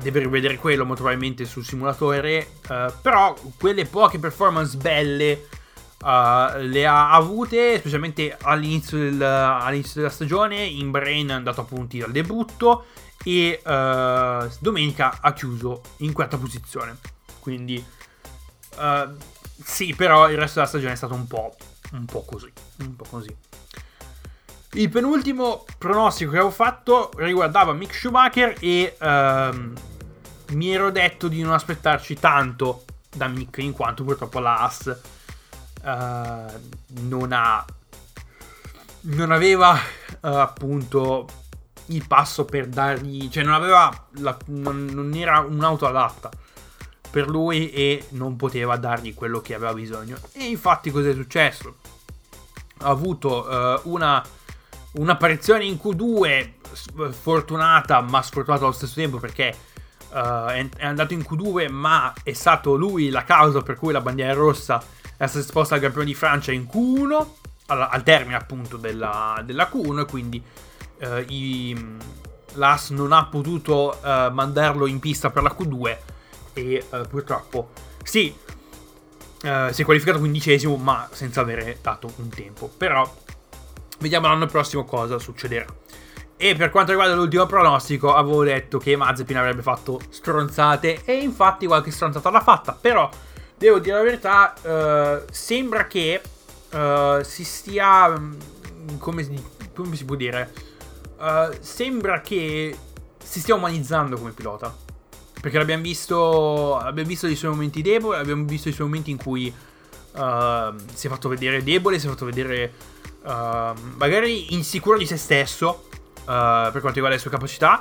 deve 0.00 0.18
rivedere 0.20 0.56
quello 0.56 0.84
molto 0.84 1.02
probabilmente 1.02 1.44
sul 1.44 1.64
simulatore. 1.64 2.54
Uh, 2.68 2.92
però 3.00 3.36
quelle 3.58 3.86
poche 3.86 4.18
performance 4.18 4.76
belle 4.76 5.46
uh, 6.00 6.58
le 6.58 6.86
ha 6.86 7.12
avute, 7.12 7.78
specialmente 7.78 8.36
all'inizio, 8.40 8.98
del, 8.98 9.22
all'inizio, 9.22 10.00
della 10.00 10.12
stagione. 10.12 10.64
In 10.64 10.90
Brain 10.90 11.28
è 11.28 11.32
andato 11.32 11.60
a 11.60 11.64
punti 11.64 11.98
dal 11.98 12.10
debutto. 12.10 12.86
E 13.24 13.60
uh, 13.64 14.50
domenica 14.58 15.18
ha 15.20 15.32
chiuso 15.32 15.82
in 15.98 16.12
quarta 16.12 16.36
posizione. 16.36 16.98
Quindi, 17.38 17.84
sì, 19.62 19.94
però 19.94 20.28
il 20.28 20.36
resto 20.36 20.54
della 20.54 20.66
stagione 20.66 20.92
è 20.94 20.96
stato 20.96 21.14
un 21.14 21.28
po', 21.28 21.54
un 21.92 22.04
po' 22.04 22.22
così. 22.22 22.52
Un 22.78 22.96
po' 22.96 23.06
così. 23.08 23.36
Il 24.74 24.88
penultimo 24.88 25.64
pronostico 25.76 26.30
che 26.30 26.38
avevo 26.38 26.52
fatto 26.52 27.10
riguardava 27.16 27.74
Mick 27.74 27.94
Schumacher 27.94 28.56
e 28.58 28.96
ehm, 28.98 29.74
mi 30.52 30.72
ero 30.72 30.90
detto 30.90 31.28
di 31.28 31.42
non 31.42 31.52
aspettarci 31.52 32.18
tanto 32.18 32.84
da 33.14 33.28
Mick 33.28 33.58
in 33.58 33.72
quanto 33.72 34.02
purtroppo 34.02 34.38
l'As 34.38 34.86
eh, 35.84 36.60
non 37.00 37.32
ha 37.32 37.64
non 39.04 39.32
aveva 39.32 39.72
uh, 39.72 40.26
appunto 40.26 41.26
il 41.86 42.06
passo 42.06 42.44
per 42.44 42.68
dargli 42.68 43.28
cioè 43.28 43.42
non 43.42 43.54
aveva 43.54 44.06
la, 44.18 44.36
non, 44.46 44.86
non, 44.86 45.12
era 45.14 45.40
un'auto 45.40 45.86
adatta 45.86 46.30
per 47.10 47.28
lui 47.28 47.70
e 47.72 48.06
non 48.10 48.36
poteva 48.36 48.76
dargli 48.76 49.12
quello 49.12 49.42
che 49.42 49.54
aveva 49.54 49.74
bisogno. 49.74 50.16
E 50.32 50.44
infatti 50.44 50.90
cos'è 50.90 51.12
successo? 51.12 51.76
Ha 52.78 52.88
avuto 52.88 53.46
uh, 53.46 53.90
una, 53.90 54.24
un'apparizione 54.92 55.64
in 55.64 55.78
Q2 55.82 57.10
fortunata 57.10 58.00
ma 58.00 58.22
sfortunata 58.22 58.64
allo 58.64 58.72
stesso 58.72 58.94
tempo 58.94 59.18
perché 59.18 59.54
uh, 60.10 60.14
è, 60.48 60.68
andato 60.80 61.14
in 61.14 61.20
Q2 61.20 61.70
ma 61.70 62.12
è 62.22 62.32
stato 62.32 62.74
lui 62.74 63.08
la 63.10 63.24
causa 63.24 63.62
per 63.62 63.76
cui 63.76 63.92
la 63.92 64.00
bandiera 64.00 64.34
rossa 64.34 64.82
è 65.16 65.26
stata 65.26 65.38
esposta 65.38 65.76
al 65.76 65.80
campione 65.80 66.06
di 66.06 66.14
Francia 66.14 66.52
in 66.52 66.66
Q1 66.70 67.26
al, 67.66 67.88
al 67.90 68.02
termine 68.02 68.36
appunto 68.36 68.76
della, 68.76 69.40
della 69.44 69.70
Q1 69.72 70.00
e 70.00 70.04
quindi 70.04 70.42
uh, 71.00 71.06
i, 71.28 71.96
l'AS 72.54 72.90
non 72.90 73.12
ha 73.12 73.24
potuto 73.26 73.98
mandarlo 74.02 74.86
in 74.86 74.98
pista 74.98 75.30
per 75.30 75.42
la 75.42 75.56
Q2 75.58 75.96
e 76.52 76.84
purtroppo 77.08 77.70
sì 78.02 78.34
Uh, 79.42 79.72
si 79.72 79.82
è 79.82 79.84
qualificato 79.84 80.20
quindicesimo, 80.20 80.76
ma 80.76 81.08
senza 81.10 81.40
avere 81.40 81.78
dato 81.82 82.08
un 82.18 82.28
tempo. 82.28 82.70
Però 82.76 83.21
vediamo 84.02 84.26
l'anno 84.26 84.46
prossimo 84.46 84.84
cosa 84.84 85.18
succederà. 85.18 85.64
E 86.36 86.56
per 86.56 86.70
quanto 86.70 86.90
riguarda 86.90 87.14
l'ultimo 87.14 87.46
pronostico, 87.46 88.12
avevo 88.12 88.42
detto 88.42 88.78
che 88.78 88.96
Mazepin 88.96 89.36
avrebbe 89.36 89.62
fatto 89.62 90.00
stronzate, 90.10 91.02
e 91.04 91.14
infatti 91.14 91.66
qualche 91.66 91.92
stronzata 91.92 92.30
l'ha 92.30 92.40
fatta. 92.40 92.76
Però 92.78 93.08
devo 93.56 93.78
dire 93.78 93.96
la 93.96 94.02
verità, 94.02 94.52
uh, 94.60 95.24
sembra 95.30 95.86
che 95.86 96.20
uh, 96.72 97.22
si 97.22 97.44
stia. 97.44 98.18
Mm, 98.18 98.32
come, 98.98 99.26
come, 99.72 99.96
si 99.96 100.04
può 100.04 100.16
dire? 100.16 100.52
sembra 101.60 102.20
che 102.20 102.76
si 103.22 103.38
stia 103.38 103.54
umanizzando 103.54 104.16
come 104.16 104.32
pilota. 104.32 104.74
Perché 105.40 105.56
l'abbiamo 105.56 105.82
visto, 105.82 106.76
abbiamo 106.76 107.08
visto 107.08 107.28
i 107.28 107.36
suoi 107.36 107.52
momenti 107.52 107.80
deboli, 107.82 108.18
abbiamo 108.18 108.44
visto 108.44 108.68
i 108.68 108.72
suoi 108.72 108.88
momenti 108.88 109.12
in 109.12 109.16
cui 109.16 109.54
uh, 110.12 110.74
si 110.92 111.06
è 111.06 111.10
fatto 111.10 111.28
vedere 111.28 111.62
debole, 111.62 111.98
si 111.98 112.06
è 112.06 112.08
fatto 112.08 112.24
vedere 112.24 112.72
uh, 113.22 113.74
magari 113.96 114.54
insicuro 114.54 114.98
di 114.98 115.06
se 115.06 115.16
stesso 115.16 115.88
uh, 115.88 116.24
per 116.24 116.80
quanto 116.80 116.92
riguarda 116.92 117.16
le 117.16 117.18
sue 117.18 117.30
capacità. 117.30 117.80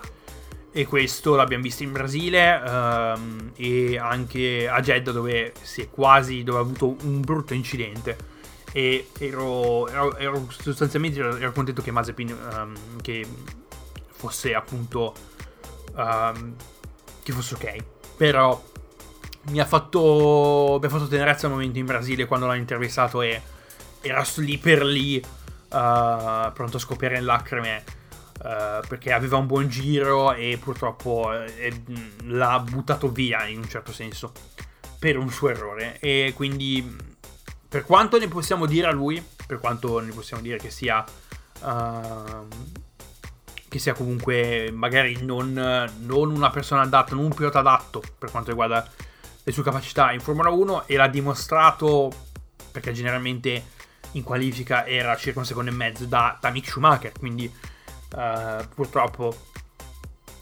E 0.74 0.86
questo 0.86 1.36
l'abbiamo 1.36 1.64
visto 1.64 1.84
in 1.84 1.92
Brasile 1.92 2.56
um, 2.66 3.52
e 3.58 3.98
anche 3.98 4.70
a 4.70 4.80
Jeddah 4.80 5.12
dove 5.12 5.52
si 5.62 5.82
è 5.82 5.90
quasi, 5.90 6.44
dove 6.44 6.60
ha 6.60 6.62
avuto 6.62 6.96
un 7.02 7.20
brutto 7.20 7.54
incidente. 7.54 8.16
E 8.72 9.10
ero, 9.20 9.90
ero, 9.90 10.16
ero 10.16 10.48
sostanzialmente 10.50 11.20
ero, 11.20 11.52
contento 11.52 11.82
che 11.82 11.92
Mazepin 11.92 12.38
um, 12.54 13.02
che 13.02 13.28
fosse 14.12 14.56
appunto 14.56 15.14
um, 15.94 16.56
che 17.22 17.34
fosse 17.34 17.56
ok. 17.56 17.76
Però 18.16 18.64
mi 19.50 19.60
ha 19.60 19.66
fatto, 19.66 20.78
mi 20.80 20.86
ha 20.86 20.90
fatto 20.90 21.08
tenerezza 21.08 21.48
al 21.48 21.54
momento 21.54 21.80
in 21.80 21.86
Brasile 21.86 22.26
quando 22.26 22.48
l'ha 22.48 22.56
intervistato 22.56 23.22
e 23.22 23.42
era 24.02 24.26
lì 24.38 24.58
per 24.58 24.84
lì 24.84 25.18
uh, 25.18 26.52
pronto 26.54 26.78
a 26.78 26.80
scoppiare 26.80 27.18
in 27.18 27.26
lacrime 27.26 27.84
uh, 28.44 28.88
perché 28.88 29.12
aveva 29.12 29.38
un 29.38 29.48
buon 29.48 29.68
giro 29.68 30.34
e 30.34 30.60
purtroppo 30.62 31.32
eh, 31.34 31.82
l'ha 32.26 32.60
buttato 32.60 33.10
via 33.10 33.46
in 33.46 33.60
un 33.60 33.68
certo 33.68 33.92
senso 33.92 34.32
per 35.00 35.18
un 35.18 35.30
suo 35.30 35.50
errore. 35.50 36.00
E 36.00 36.34
quindi 36.36 36.96
per 37.68 37.84
quanto 37.86 38.20
ne 38.20 38.28
possiamo 38.28 38.66
dire 38.66 38.88
a 38.88 38.92
lui 38.92 39.24
per 39.48 39.60
quanto 39.60 40.00
ne 40.00 40.12
possiamo 40.12 40.42
dire 40.42 40.58
che 40.58 40.70
sia 40.70 41.04
uh, 41.62 42.48
che 43.72 43.80
sia 43.80 43.94
comunque 43.94 44.70
magari 44.74 45.24
non, 45.24 45.54
non, 45.54 46.30
una 46.30 46.50
persona 46.50 46.82
adatta, 46.82 47.16
non 47.16 47.24
un 47.24 47.34
pilota 47.34 47.60
adatto 47.60 48.04
per 48.18 48.30
quanto 48.30 48.50
riguarda 48.50 48.86
le 49.44 49.52
sue 49.52 49.64
capacità 49.64 50.12
in 50.12 50.20
Formula 50.20 50.50
1 50.50 50.88
e 50.88 50.96
l'ha 50.96 51.08
dimostrato 51.08 52.12
perché 52.72 52.92
generalmente 52.92 53.80
in 54.12 54.24
qualifica 54.24 54.86
era 54.86 55.16
circa 55.16 55.40
un 55.40 55.46
secondo 55.46 55.70
e 55.70 55.74
mezzo 55.74 56.06
da, 56.06 56.38
da 56.40 56.50
Mick 56.50 56.68
Schumacher, 56.68 57.12
quindi 57.18 57.52
uh, 58.16 58.68
purtroppo 58.74 59.36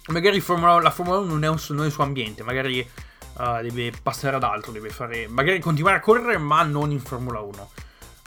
magari 0.08 0.40
Formula, 0.40 0.80
la 0.82 0.92
Formula 0.92 1.18
1 1.20 1.28
non 1.28 1.44
è, 1.44 1.48
un, 1.48 1.58
non 1.70 1.84
è 1.84 1.86
il 1.88 1.92
suo 1.92 2.04
ambiente, 2.04 2.44
magari 2.44 2.80
uh, 2.80 3.62
deve 3.62 3.94
passare 4.02 4.36
ad 4.36 4.44
altro, 4.44 4.72
deve 4.72 4.90
fare, 4.90 5.28
magari 5.28 5.60
continuare 5.60 5.98
a 5.98 6.02
correre 6.02 6.38
ma 6.38 6.64
non 6.64 6.92
in 6.92 7.00
Formula 7.00 7.40
1, 7.40 7.72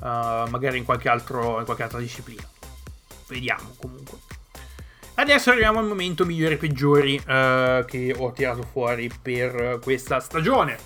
uh, 0.01 0.05
eh, 0.05 0.51
magari 0.51 0.79
in 0.79 0.85
qualche, 0.85 1.09
altro, 1.09 1.59
in 1.59 1.65
qualche 1.65 1.83
altra 1.83 1.99
disciplina. 1.99 2.49
Vediamo 3.29 3.75
comunque. 3.79 4.19
Adesso 5.15 5.51
arriviamo 5.51 5.79
al 5.79 5.87
momento 5.87 6.25
migliori 6.25 6.55
e 6.55 6.57
peggiori 6.57 7.17
uh, 7.17 7.85
che 7.85 8.15
ho 8.17 8.33
tirato 8.33 8.63
fuori 8.63 9.11
per 9.21 9.79
questa 9.83 10.21
stagione. 10.21 10.79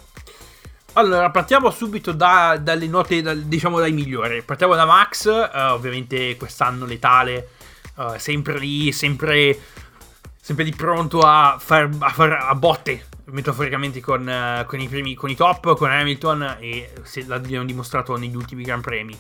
Allora, 0.94 1.30
partiamo 1.30 1.70
subito 1.70 2.10
da, 2.12 2.58
dalle 2.60 2.88
note, 2.88 3.22
da, 3.22 3.34
diciamo 3.34 3.78
dai 3.78 3.92
migliori. 3.92 4.42
Partiamo 4.42 4.74
da 4.74 4.84
Max, 4.84 5.26
uh, 5.26 5.72
ovviamente 5.72 6.36
quest'anno 6.36 6.86
letale, 6.86 7.50
uh, 7.96 8.18
sempre 8.18 8.58
lì, 8.58 8.90
sempre, 8.90 9.58
sempre 10.40 10.64
lì 10.64 10.74
pronto 10.74 11.20
a 11.20 11.56
fare 11.60 11.88
a, 11.98 12.08
far, 12.08 12.32
a 12.32 12.54
botte, 12.56 13.06
metaforicamente 13.26 14.00
con, 14.00 14.64
con, 14.66 14.80
i 14.80 14.88
primi, 14.88 15.14
con 15.14 15.30
i 15.30 15.36
top, 15.36 15.76
con 15.76 15.90
Hamilton 15.90 16.56
e 16.58 16.90
se 17.02 17.24
l'abbiamo 17.26 17.64
dimostrato 17.64 18.16
negli 18.16 18.34
ultimi 18.34 18.64
Gran 18.64 18.80
Premi. 18.80 19.16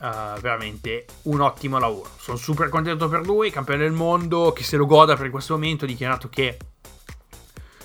Uh, 0.00 0.40
veramente 0.40 1.04
un 1.22 1.40
ottimo 1.40 1.78
lavoro. 1.78 2.08
Sono 2.18 2.38
super 2.38 2.70
contento 2.70 3.06
per 3.08 3.26
lui, 3.26 3.50
campione 3.50 3.80
del 3.80 3.92
mondo, 3.92 4.50
che 4.52 4.64
se 4.64 4.78
lo 4.78 4.86
goda 4.86 5.14
per 5.14 5.28
questo 5.28 5.52
momento. 5.52 5.84
Ha 5.84 5.88
dichiarato 5.88 6.30
che 6.30 6.56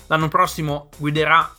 l'anno 0.06 0.28
prossimo 0.28 0.88
guiderà 0.96 1.54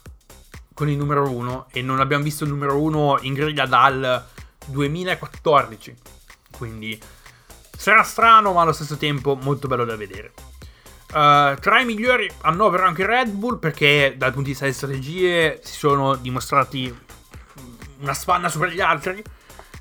con 0.74 0.90
il 0.90 0.98
numero 0.98 1.30
1 1.30 1.68
e 1.72 1.82
non 1.82 2.00
abbiamo 2.00 2.24
visto 2.24 2.44
il 2.44 2.50
numero 2.50 2.80
1 2.82 3.20
in 3.22 3.34
griglia 3.34 3.68
dal 3.68 4.26
2014. 4.66 5.96
Quindi 6.58 7.00
sarà 7.78 8.02
strano, 8.04 8.54
ma 8.54 8.62
allo 8.62 8.74
stesso 8.74 8.98
tempo 8.98 9.36
molto 9.36 9.68
bello 9.68 9.86
da 9.86 9.96
vedere. 9.96 10.34
Uh, 11.10 11.56
tra 11.60 11.80
i 11.80 11.86
migliori 11.86 12.30
annovero 12.42 12.84
anche 12.84 13.06
Red 13.06 13.30
Bull 13.30 13.60
perché 13.60 14.16
dal 14.18 14.34
punto 14.34 14.44
di 14.44 14.50
vista 14.50 14.66
delle 14.66 14.76
strategie 14.76 15.60
si 15.64 15.74
sono 15.74 16.16
dimostrati 16.16 16.94
una 18.00 18.14
spanna 18.14 18.50
sopra 18.50 18.68
gli 18.68 18.82
altri 18.82 19.24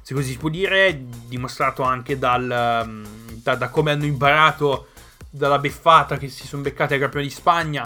se 0.07 0.15
così 0.15 0.31
si 0.31 0.37
può 0.37 0.49
dire, 0.51 1.05
dimostrato 1.27 1.83
anche 1.83 2.17
dal, 2.17 2.85
mm, 2.87 3.05
da, 3.43 3.57
da, 3.57 3.71
come 3.71 3.91
hanno 3.91 4.05
imparato 4.05 4.91
dalla 5.29 5.59
beffata 5.59 6.17
che 6.17 6.29
si 6.29 6.47
sono 6.47 6.63
beccati 6.63 6.95
ai 6.95 7.01
campioni 7.01 7.27
di 7.27 7.33
Spagna. 7.33 7.83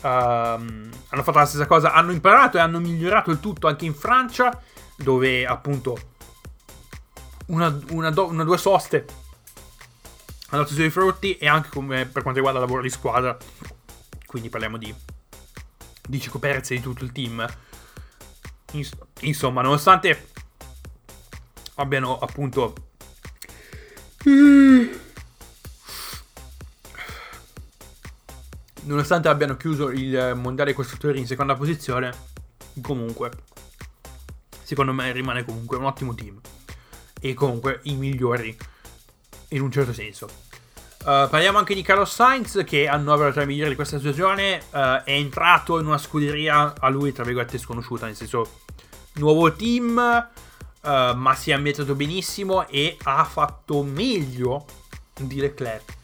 Uh, 0.00 0.08
hanno 0.08 1.22
fatto 1.22 1.38
la 1.38 1.44
stessa 1.44 1.68
cosa, 1.68 1.92
hanno 1.92 2.10
imparato 2.10 2.56
e 2.56 2.60
hanno 2.60 2.80
migliorato 2.80 3.30
il 3.30 3.38
tutto 3.38 3.68
anche 3.68 3.84
in 3.84 3.94
Francia, 3.94 4.60
dove 4.96 5.46
appunto 5.46 5.96
una, 7.46 7.78
una, 7.90 8.10
do, 8.10 8.26
una 8.26 8.42
due 8.42 8.58
soste 8.58 9.06
hanno 10.48 10.62
dato 10.62 10.72
i 10.72 10.76
suoi 10.76 10.90
frutti 10.90 11.36
e 11.36 11.46
anche 11.46 11.68
come 11.68 12.04
per 12.04 12.22
quanto 12.22 12.40
riguarda 12.40 12.58
il 12.58 12.64
lavoro 12.64 12.82
di 12.82 12.90
squadra. 12.90 13.36
Quindi 14.26 14.48
parliamo 14.48 14.76
di, 14.76 14.92
di 16.08 16.20
Cico 16.20 16.40
e 16.42 16.60
di 16.66 16.80
tutto 16.80 17.04
il 17.04 17.12
team. 17.12 17.46
Insomma, 19.20 19.62
nonostante 19.62 20.30
abbiano 21.80 22.18
appunto 22.18 22.74
nonostante 28.82 29.28
abbiano 29.28 29.56
chiuso 29.56 29.90
il 29.90 30.34
mondiale 30.36 30.72
costruttori 30.72 31.18
in 31.18 31.26
seconda 31.26 31.54
posizione 31.54 32.12
comunque 32.80 33.30
secondo 34.62 34.92
me 34.92 35.10
rimane 35.12 35.44
comunque 35.44 35.76
un 35.76 35.84
ottimo 35.84 36.14
team 36.14 36.40
e 37.20 37.34
comunque 37.34 37.80
i 37.84 37.96
migliori 37.96 38.56
in 39.48 39.62
un 39.62 39.70
certo 39.70 39.92
senso. 39.92 40.26
Uh, 41.00 41.28
parliamo 41.28 41.56
anche 41.56 41.74
di 41.74 41.82
Carlos 41.82 42.12
Sainz 42.12 42.62
che 42.64 42.86
annovera 42.86 43.32
tra 43.32 43.42
i 43.42 43.46
migliori 43.46 43.70
di 43.70 43.74
questa 43.74 43.98
stagione 43.98 44.62
uh, 44.70 45.02
è 45.02 45.12
entrato 45.12 45.80
in 45.80 45.86
una 45.86 45.96
scuderia 45.96 46.74
a 46.78 46.88
lui 46.90 47.10
tra 47.10 47.24
virgolette 47.24 47.56
sconosciuta 47.56 48.04
nel 48.04 48.14
senso 48.14 48.60
nuovo 49.14 49.50
team 49.50 50.28
uh, 50.82 51.14
ma 51.14 51.34
si 51.34 51.50
è 51.50 51.54
ambientato 51.54 51.94
benissimo 51.94 52.66
e 52.68 52.96
ha 53.02 53.24
fatto 53.24 53.82
meglio 53.82 54.64
di 55.18 55.40
Leclerc, 55.40 55.96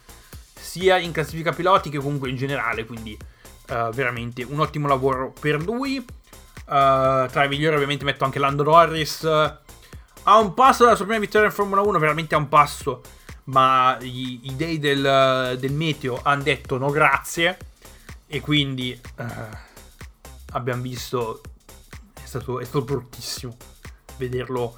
sia 0.54 0.98
in 0.98 1.12
classifica 1.12 1.52
piloti 1.52 1.90
che 1.90 1.98
comunque 1.98 2.28
in 2.28 2.36
generale, 2.36 2.84
quindi 2.84 3.16
uh, 3.68 3.90
veramente 3.90 4.42
un 4.42 4.60
ottimo 4.60 4.88
lavoro 4.88 5.32
per 5.38 5.62
lui. 5.62 5.98
Uh, 5.98 7.28
tra 7.28 7.44
i 7.44 7.48
migliori 7.48 7.76
ovviamente 7.76 8.04
metto 8.04 8.24
anche 8.24 8.40
Lando 8.40 8.64
Norris. 8.64 9.24
a 9.24 10.38
un 10.38 10.54
passo 10.54 10.82
dalla 10.84 10.96
sua 10.96 11.04
prima 11.04 11.20
vittoria 11.20 11.46
in 11.46 11.52
Formula 11.52 11.80
1, 11.80 11.98
veramente 11.98 12.34
a 12.34 12.38
un 12.38 12.48
passo, 12.48 13.02
ma 13.44 13.96
i, 14.00 14.40
i 14.48 14.56
dei 14.56 14.78
del, 14.80 15.56
del 15.58 15.72
meteo 15.72 16.18
hanno 16.22 16.42
detto 16.42 16.76
no 16.78 16.90
grazie 16.90 17.56
e 18.26 18.40
quindi 18.40 19.00
abbiamo 20.50 20.82
visto 20.82 21.40
è 22.14 22.26
stato, 22.26 22.58
è 22.58 22.64
stato 22.64 22.82
bruttissimo 22.82 23.56
vederlo 24.16 24.76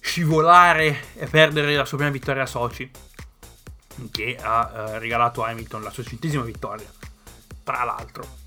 scivolare 0.00 0.98
e 1.14 1.26
perdere 1.26 1.74
la 1.74 1.84
sua 1.84 1.98
prima 1.98 2.12
vittoria 2.12 2.42
a 2.42 2.46
Sochi, 2.46 2.90
che 4.10 4.38
ha 4.40 4.72
eh, 4.74 4.98
regalato 4.98 5.44
a 5.44 5.48
Hamilton 5.48 5.82
la 5.82 5.90
sua 5.90 6.02
centesima 6.02 6.42
vittoria, 6.42 6.88
tra 7.62 7.84
l'altro. 7.84 8.38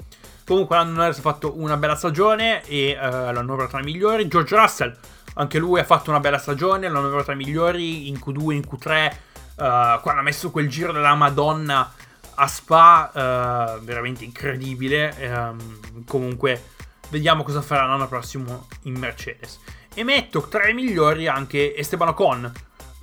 Comunque 0.46 0.76
Lando 0.76 1.00
Norris 1.00 1.20
ha 1.20 1.22
fatto 1.22 1.58
una 1.58 1.78
bella 1.78 1.96
stagione 1.96 2.64
e 2.66 2.98
uh, 3.00 3.32
l'hanno 3.32 3.68
tra 3.68 3.80
i 3.80 3.84
migliori. 3.84 4.28
George 4.28 4.56
Russell 4.58 4.98
Anche 5.36 5.58
lui 5.58 5.80
ha 5.80 5.84
fatto 5.84 6.12
una 6.12 6.20
bella 6.20 6.38
stagione, 6.38 6.88
l'hanno 6.88 7.08
arrivato 7.08 7.32
ai 7.32 7.38
migliori 7.38 8.08
in 8.08 8.16
Q2, 8.16 8.52
in 8.52 8.62
Q3. 8.62 9.16
Uh, 9.56 10.02
quando 10.02 10.20
ha 10.20 10.22
messo 10.22 10.52
quel 10.52 10.68
giro 10.68 10.92
della 10.92 11.16
Madonna 11.16 11.92
a 12.36 12.48
Spa, 12.48 13.10
uh, 13.14 13.84
veramente 13.84 14.24
incredibile. 14.24 15.16
Um, 15.20 16.04
comunque, 16.06 16.62
vediamo 17.10 17.44
cosa 17.44 17.62
farà 17.62 17.86
l'anno 17.86 18.08
prossimo 18.08 18.68
in 18.84 18.98
Mercedes. 18.98 19.60
E 19.94 20.04
metto 20.04 20.42
tra 20.48 20.68
i 20.68 20.74
migliori 20.74 21.28
anche 21.28 21.76
Esteban 21.76 22.10
Ocon. 22.10 22.52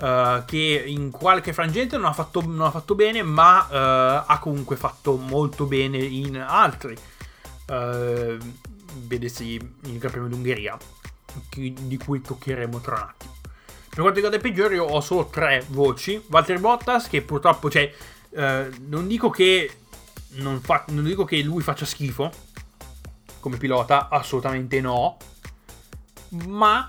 Uh, 0.01 0.47
che 0.47 0.83
in 0.87 1.11
qualche 1.11 1.53
frangente 1.53 1.99
non 1.99 2.07
ha 2.07 2.15
fatto, 2.15 2.41
non 2.41 2.63
ha 2.63 2.71
fatto 2.71 2.95
bene, 2.95 3.23
ma 3.23 3.67
uh, 3.69 4.25
ha 4.27 4.39
comunque 4.41 4.77
fatto 4.77 5.17
molto 5.17 5.67
bene 5.67 5.99
in 5.99 6.39
altri. 6.39 6.97
Uh, 7.67 8.39
vedessi 9.07 9.57
il 9.57 9.99
Gran 9.99 10.11
Premio 10.11 10.31
d'Ungheria, 10.31 10.79
di 11.55 11.99
cui 12.03 12.23
toccheremo 12.23 12.81
tra 12.81 12.95
un 12.95 13.01
attimo. 13.03 13.37
Per 13.43 13.99
quanto 13.99 14.15
riguarda 14.15 14.39
i 14.39 14.41
peggiori, 14.41 14.79
ho 14.79 15.01
solo 15.03 15.27
tre 15.27 15.67
voci. 15.69 16.25
Valtteri 16.29 16.61
Bottas, 16.61 17.07
che 17.07 17.21
purtroppo, 17.21 17.69
cioè, 17.69 17.93
non 18.87 19.07
dico 19.07 19.29
che 19.29 19.71
non, 20.37 20.63
fa, 20.63 20.85
non 20.89 21.05
dico 21.05 21.27
che 21.27 21.43
lui 21.43 21.63
faccia 21.63 21.85
schifo 21.85 22.33
come 23.41 23.59
pilota, 23.59 24.09
assolutamente 24.09 24.81
no. 24.81 25.19
Ma 26.31 26.87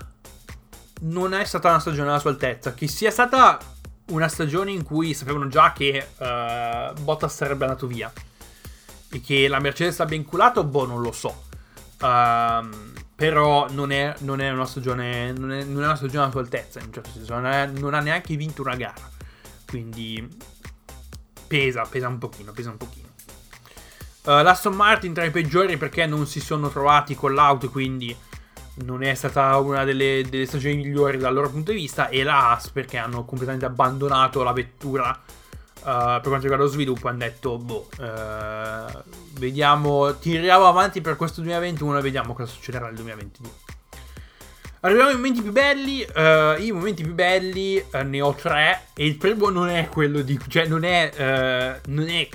non 1.00 1.34
è 1.34 1.44
stata 1.44 1.68
una 1.68 1.80
stagione 1.80 2.08
alla 2.08 2.18
sua 2.18 2.30
altezza. 2.30 2.74
Che 2.74 2.86
sia 2.86 3.10
stata 3.10 3.58
una 4.06 4.28
stagione 4.28 4.70
in 4.70 4.82
cui 4.82 5.14
sapevano 5.14 5.48
già 5.48 5.72
che 5.72 6.08
uh, 6.16 7.00
Bottas 7.00 7.34
sarebbe 7.34 7.64
andato 7.64 7.86
via. 7.86 8.12
E 9.10 9.20
che 9.20 9.48
la 9.48 9.60
Mercedes 9.60 10.00
abbia 10.00 10.16
inculato, 10.16 10.64
boh, 10.64 10.86
non 10.86 11.00
lo 11.00 11.12
so. 11.12 11.44
Uh, 12.00 12.66
però 13.14 13.70
non 13.70 13.92
è, 13.92 14.14
non 14.20 14.40
è, 14.40 14.50
una 14.50 14.66
stagione 14.66 15.30
non 15.32 15.52
è, 15.52 15.62
non 15.62 15.82
è, 15.82 15.86
una 15.86 15.94
stagione 15.94 16.24
alla 16.24 16.32
sua 16.32 16.40
altezza 16.40 16.80
in 16.80 16.86
un 16.86 16.92
certo 16.92 17.10
senso. 17.10 17.34
Non, 17.34 17.46
è, 17.46 17.66
non, 17.66 17.94
ha 17.94 18.00
neanche 18.00 18.36
vinto 18.36 18.62
una 18.62 18.74
gara. 18.74 19.10
Quindi 19.66 20.28
pesa 21.52 21.82
pesa 21.82 22.08
un 22.08 22.16
pochino 22.16 22.52
pesa 22.52 22.70
un 22.70 22.78
pochino. 22.78 23.08
Uh, 24.24 24.42
l'Aston 24.42 24.74
Martin 24.74 25.12
tra 25.12 25.24
i 25.24 25.30
peggiori 25.30 25.76
perché 25.76 26.06
non 26.06 26.26
si 26.26 26.40
sono 26.40 26.70
trovati 26.70 27.14
con 27.14 27.34
l'auto 27.34 27.68
quindi 27.70 28.16
non 28.74 29.02
è 29.02 29.14
stata 29.14 29.56
una 29.58 29.84
delle, 29.84 30.24
delle, 30.28 30.46
stagioni 30.46 30.76
migliori 30.76 31.18
dal 31.18 31.34
loro 31.34 31.50
punto 31.50 31.72
di 31.72 31.78
vista 31.78 32.08
e 32.08 32.22
la 32.22 32.50
Haas 32.50 32.70
perché 32.70 32.96
hanno 32.96 33.24
completamente 33.24 33.66
abbandonato 33.66 34.42
la 34.42 34.52
vettura 34.52 35.10
uh, 35.10 35.82
per 35.82 36.20
quanto 36.22 36.40
riguarda 36.40 36.64
lo 36.64 36.70
sviluppo 36.70 37.08
hanno 37.08 37.18
detto 37.18 37.58
boh 37.58 37.88
uh, 37.98 39.02
vediamo 39.38 40.16
tiriamo 40.16 40.66
avanti 40.66 41.02
per 41.02 41.16
questo 41.16 41.42
2021 41.42 41.98
e 41.98 42.00
vediamo 42.00 42.32
cosa 42.32 42.50
succederà 42.50 42.86
nel 42.86 42.94
2022 42.94 43.50
arriviamo 44.80 45.10
ai 45.10 45.16
momenti 45.16 45.42
più 45.42 45.52
belli 45.52 46.00
uh, 46.02 46.62
i 46.62 46.72
momenti 46.72 47.02
più 47.02 47.12
belli 47.12 47.84
ne 48.04 48.20
ho 48.22 48.34
tre 48.34 48.86
e 48.94 49.04
il 49.04 49.16
primo 49.16 49.50
non 49.50 49.68
è 49.68 49.88
quello 49.88 50.22
di 50.22 50.38
cioè 50.48 50.66
non 50.66 50.84
è 50.84 51.80
non 51.86 52.08
è 52.08 52.28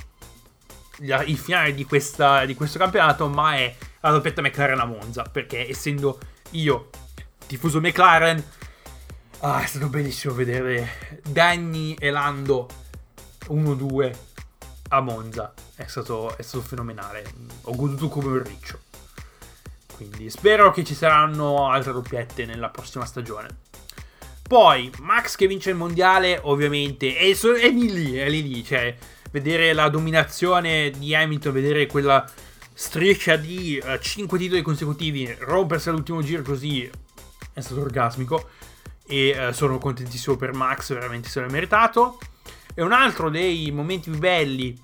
il 0.99 1.38
finale 1.38 1.75
di, 1.75 1.85
questa, 1.85 2.45
di 2.45 2.55
questo 2.55 2.79
campionato 2.79 3.27
ma 3.27 3.55
è 3.55 3.75
la 4.08 4.14
doppietta 4.14 4.41
McLaren 4.41 4.80
a 4.80 4.86
Monza, 4.86 5.24
perché 5.24 5.70
essendo 5.70 6.20
io 6.51 6.89
tifoso 7.45 7.80
McLaren, 7.80 8.43
ah, 9.39 9.62
è 9.62 9.66
stato 9.66 9.88
bellissimo 9.88 10.34
vedere 10.34 11.22
Danny 11.24 11.95
e 11.99 12.10
Lando 12.10 12.68
1-2 13.49 14.16
a 14.89 15.01
Monza, 15.01 15.53
è 15.76 15.86
stato, 15.88 16.36
è 16.38 16.41
stato 16.41 16.64
fenomenale, 16.64 17.24
ho 17.64 17.76
goduto 17.76 18.08
come 18.08 18.28
un 18.28 18.43
riccio. 18.43 18.80
Quindi 19.95 20.30
spero 20.30 20.72
che 20.72 20.84
ci 20.84 20.93
saranno 20.93 21.70
altre 21.70 21.91
doppiette 21.91 22.45
nella 22.45 22.70
prossima 22.70 23.05
stagione. 23.05 23.66
Poi 24.47 24.91
Max 24.99 25.36
che 25.36 25.47
vince 25.47 25.72
il 25.72 25.76
mondiale, 25.76 26.39
ovviamente, 26.43 27.18
è, 27.18 27.36
è 27.36 27.70
lì 27.70 27.91
lì, 27.91 28.16
è 28.16 28.30
lì 28.30 28.47
lì, 28.47 28.64
cioè 28.64 28.95
vedere 29.32 29.74
la 29.74 29.89
dominazione 29.89 30.91
di 30.91 31.14
Hamilton, 31.14 31.51
vedere 31.51 31.86
quella 31.88 32.26
striscia 32.78 33.38
di 33.38 33.82
uh, 33.84 33.93
eh, 33.93 33.99
5 33.99 34.38
titoli 34.38 34.61
consecutivi, 34.61 35.36
rompersi 35.39 35.89
all'ultimo 35.89 36.21
giro 36.21 36.43
così 36.43 36.88
è 37.51 37.59
stato 37.59 37.82
orgasmico 37.82 38.49
e 39.07 39.47
uh, 39.47 39.51
sono 39.51 39.80
contentissimo 39.80 40.36
per 40.36 40.53
Max, 40.53 40.93
veramente 40.93 41.28
se 41.28 41.41
l'è 41.41 41.49
meritato. 41.49 42.19
E 42.75 42.84
un 42.84 42.91
altro 42.91 43.32
dei 43.32 43.71
momenti 43.71 44.11
più 44.11 44.19
belli 44.19 44.80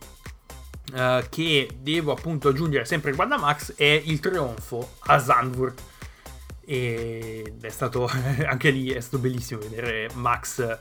uh, 0.94 1.24
che 1.30 1.70
devo 1.78 2.12
appunto 2.14 2.48
aggiungere 2.50 2.86
sempre 2.86 3.12
riguardo 3.12 3.36
a 3.36 3.38
Max 3.40 3.76
è 3.76 4.02
il 4.06 4.20
trionfo 4.20 4.96
a 5.02 5.20
Zandvoort. 5.20 5.82
E 6.66 7.54
è 7.62 7.70
stato 7.70 8.10
anche 8.48 8.72
lì 8.72 8.90
è 8.90 9.02
stato 9.02 9.20
bellissimo 9.20 9.60
vedere 9.60 10.10
Max 10.16 10.78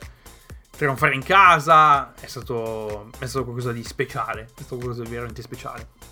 trionfare 0.75 1.13
in 1.13 1.23
casa, 1.23 2.15
è 2.15 2.25
stato, 2.25 3.11
è 3.19 3.27
stato 3.27 3.43
qualcosa 3.43 3.71
di 3.71 3.83
speciale, 3.83 4.45
è 4.45 4.61
stato 4.61 4.77
qualcosa 4.77 5.03
di 5.03 5.09
veramente 5.11 5.43
speciale. 5.43 6.02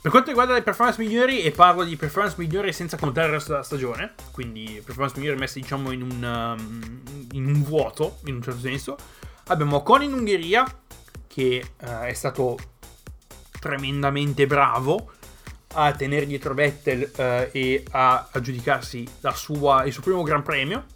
Per 0.00 0.10
quanto 0.10 0.30
riguarda 0.30 0.54
le 0.54 0.62
performance 0.62 0.98
migliori, 0.98 1.42
e 1.42 1.50
parlo 1.50 1.84
di 1.84 1.94
performance 1.94 2.36
migliori 2.38 2.72
senza 2.72 2.96
contare 2.96 3.26
il 3.26 3.34
resto 3.34 3.50
della 3.50 3.62
stagione, 3.62 4.14
quindi 4.30 4.80
performance 4.82 5.18
migliori 5.18 5.38
messe 5.38 5.60
diciamo 5.60 5.90
in 5.90 6.00
un, 6.00 6.56
um, 6.58 7.02
in 7.32 7.44
un 7.44 7.62
vuoto, 7.62 8.16
in 8.24 8.36
un 8.36 8.42
certo 8.42 8.60
senso, 8.60 8.96
abbiamo 9.48 9.82
Con 9.82 10.02
in 10.02 10.14
Ungheria, 10.14 10.64
che 11.26 11.62
uh, 11.82 11.86
è 12.04 12.14
stato 12.14 12.56
tremendamente 13.60 14.46
bravo 14.46 15.12
a 15.74 15.92
tenere 15.92 16.24
dietro 16.24 16.54
Vettel 16.54 17.10
uh, 17.14 17.48
e 17.52 17.84
a 17.90 18.26
aggiudicarsi 18.32 19.06
sua, 19.34 19.84
il 19.84 19.92
suo 19.92 20.02
primo 20.02 20.22
Gran 20.22 20.42
Premio. 20.42 20.86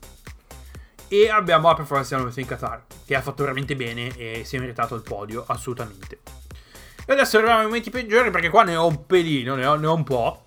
E 1.08 1.28
abbiamo 1.28 1.68
la 1.68 1.74
performance 1.74 2.16
della 2.16 2.32
in 2.34 2.46
Qatar, 2.46 2.84
che 3.04 3.14
ha 3.14 3.20
fatto 3.20 3.42
veramente 3.42 3.76
bene 3.76 4.16
e 4.16 4.44
si 4.46 4.56
è 4.56 4.58
meritato 4.58 4.94
il 4.94 5.02
podio, 5.02 5.44
assolutamente. 5.46 6.43
E 7.06 7.12
adesso 7.12 7.36
arriviamo 7.36 7.60
ai 7.60 7.66
momenti 7.66 7.90
peggiori 7.90 8.30
perché 8.30 8.48
qua 8.48 8.62
ne 8.62 8.76
ho 8.76 8.86
un 8.86 9.04
pelino, 9.04 9.54
ne 9.54 9.66
ho, 9.66 9.74
ne 9.74 9.86
ho 9.86 9.94
un 9.94 10.04
po'. 10.04 10.44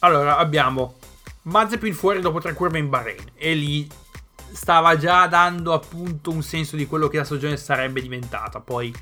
Allora, 0.00 0.36
abbiamo 0.36 0.98
Mazepin 1.42 1.94
fuori 1.94 2.20
dopo 2.20 2.40
tre 2.40 2.52
curve 2.52 2.78
in 2.78 2.88
Bahrain. 2.88 3.32
E 3.34 3.54
lì 3.54 3.88
stava 4.52 4.96
già 4.98 5.26
dando 5.26 5.72
appunto 5.72 6.30
un 6.30 6.42
senso 6.42 6.76
di 6.76 6.86
quello 6.86 7.08
che 7.08 7.18
la 7.18 7.24
stagione 7.24 7.56
sarebbe 7.56 8.02
diventata. 8.02 8.60
Poi 8.60 8.94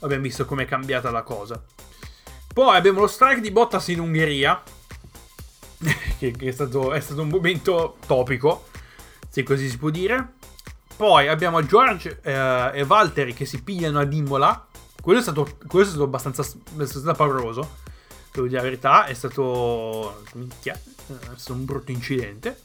abbiamo 0.00 0.22
visto 0.22 0.46
com'è 0.46 0.64
cambiata 0.64 1.10
la 1.10 1.22
cosa. 1.22 1.62
Poi 2.52 2.74
abbiamo 2.74 3.00
lo 3.00 3.06
strike 3.06 3.40
di 3.40 3.50
Bottas 3.50 3.88
in 3.88 4.00
Ungheria. 4.00 4.62
che, 6.18 6.30
che 6.30 6.48
è, 6.48 6.52
stato, 6.52 6.92
è, 6.94 7.00
stato, 7.00 7.20
un 7.20 7.28
momento 7.28 7.98
topico, 8.06 8.68
se 9.28 9.42
così 9.42 9.68
si 9.68 9.76
può 9.76 9.90
dire. 9.90 10.34
Poi 10.96 11.28
abbiamo 11.28 11.62
George 11.62 12.20
eh, 12.22 12.70
e 12.72 12.84
Valtteri 12.84 13.34
che 13.34 13.44
si 13.44 13.62
pigliano 13.62 13.98
ad 13.98 14.10
Imola 14.14 14.66
quello 15.06 15.20
è 15.20 15.22
stato, 15.22 15.56
quello 15.68 15.84
è 15.84 15.88
stato 15.88 16.02
abbastanza 16.02 16.42
è 16.42 16.84
stato 16.84 17.12
pauroso. 17.12 17.76
Devo 18.32 18.48
dire 18.48 18.56
la 18.58 18.64
verità, 18.64 19.04
è 19.06 19.14
stato. 19.14 20.24
Minchia, 20.32 20.74
è 20.74 21.36
stato 21.36 21.52
un 21.52 21.64
brutto 21.64 21.92
incidente. 21.92 22.60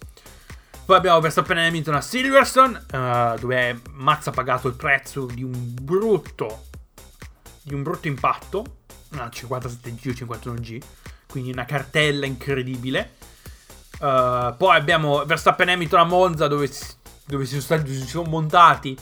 Poi 0.83 0.97
abbiamo 0.97 1.21
Verstappen 1.21 1.59
e 1.59 1.67
Hamilton 1.67 1.93
a 1.93 2.01
Silverstone, 2.01 2.85
uh, 2.93 3.39
dove 3.39 3.79
Max 3.91 4.25
ha 4.25 4.31
pagato 4.31 4.67
il 4.67 4.73
prezzo 4.73 5.25
di 5.25 5.43
un 5.43 5.75
brutto. 5.79 6.65
di 7.61 7.75
un 7.75 7.83
brutto 7.83 8.07
impatto. 8.07 8.77
Una 9.11 9.27
57G 9.27 10.09
o 10.09 10.25
51G. 10.25 10.81
Quindi 11.27 11.51
una 11.51 11.65
cartella 11.65 12.25
incredibile. 12.25 13.17
Uh, 13.99 14.57
poi 14.57 14.75
abbiamo 14.75 15.23
Verstappen 15.25 15.69
e 15.69 15.73
Hamilton 15.73 15.99
a 15.99 16.05
Monza, 16.05 16.47
dove, 16.47 16.67
dove 17.25 17.45
si, 17.45 17.51
sono 17.51 17.61
stati, 17.61 17.93
si 17.93 18.07
sono 18.07 18.27
montati 18.27 18.97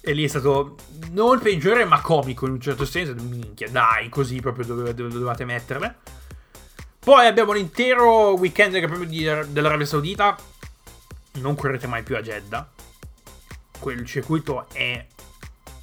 e 0.00 0.12
lì 0.12 0.24
è 0.24 0.28
stato 0.28 0.76
non 1.10 1.34
il 1.36 1.42
peggiore, 1.42 1.84
ma 1.84 2.00
comico 2.00 2.46
in 2.46 2.52
un 2.52 2.60
certo 2.60 2.84
senso. 2.84 3.14
Minchia, 3.14 3.68
dai, 3.68 4.08
così 4.08 4.40
proprio 4.40 4.64
dove, 4.64 4.94
dove 4.94 5.10
dovevate 5.10 5.44
metterle. 5.44 5.96
Poi 6.98 7.26
abbiamo 7.26 7.52
l'intero 7.52 8.34
weekend 8.34 8.72
del 8.72 8.86
Premio 8.86 9.44
dell'Arabia 9.46 9.86
Saudita. 9.86 10.36
Non 11.34 11.54
correte 11.54 11.86
mai 11.86 12.02
più 12.02 12.16
a 12.16 12.20
Jeddah. 12.20 12.70
Quel 13.78 14.04
circuito 14.04 14.66
è, 14.72 15.06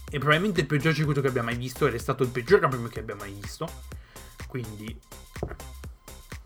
è 0.09 0.18
probabilmente 0.18 0.61
il 0.61 0.68
peggior 0.68 0.93
circuito 0.93 1.22
che 1.22 1.28
abbiamo 1.28 1.49
mai 1.49 1.57
visto. 1.57 1.88
Ed 1.88 1.93
è 1.93 1.97
stato 1.97 2.24
il 2.24 2.30
peggior 2.30 2.59
Premio 2.59 2.88
che 2.88 2.99
abbiamo 2.99 3.22
mai 3.22 3.34
visto. 3.34 3.68
Quindi, 4.47 4.97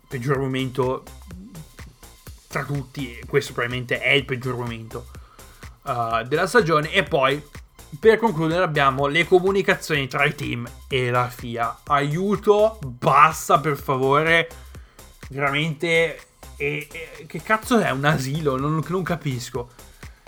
peggior 0.08 0.38
momento 0.38 1.04
tra 2.48 2.64
tutti. 2.64 3.18
E 3.18 3.26
questo 3.26 3.52
probabilmente 3.52 4.00
è 4.00 4.10
il 4.12 4.24
peggior 4.24 4.56
momento 4.56 5.08
uh, 5.82 6.24
della 6.26 6.46
stagione. 6.46 6.90
E 6.92 7.02
poi 7.02 7.42
per 8.00 8.16
concludere 8.16 8.64
abbiamo 8.64 9.06
le 9.06 9.26
comunicazioni 9.26 10.08
tra 10.08 10.24
i 10.24 10.34
team 10.34 10.66
e 10.88 11.10
la 11.10 11.28
FIA. 11.28 11.80
Aiuto, 11.88 12.78
basta 12.82 13.60
per 13.60 13.76
favore. 13.76 14.48
Veramente... 15.28 16.18
E, 16.56 16.88
e, 16.90 17.26
che 17.26 17.42
cazzo 17.42 17.78
è 17.78 17.90
un 17.90 18.06
asilo? 18.06 18.56
Non, 18.56 18.82
non, 18.88 19.02
capisco. 19.02 19.68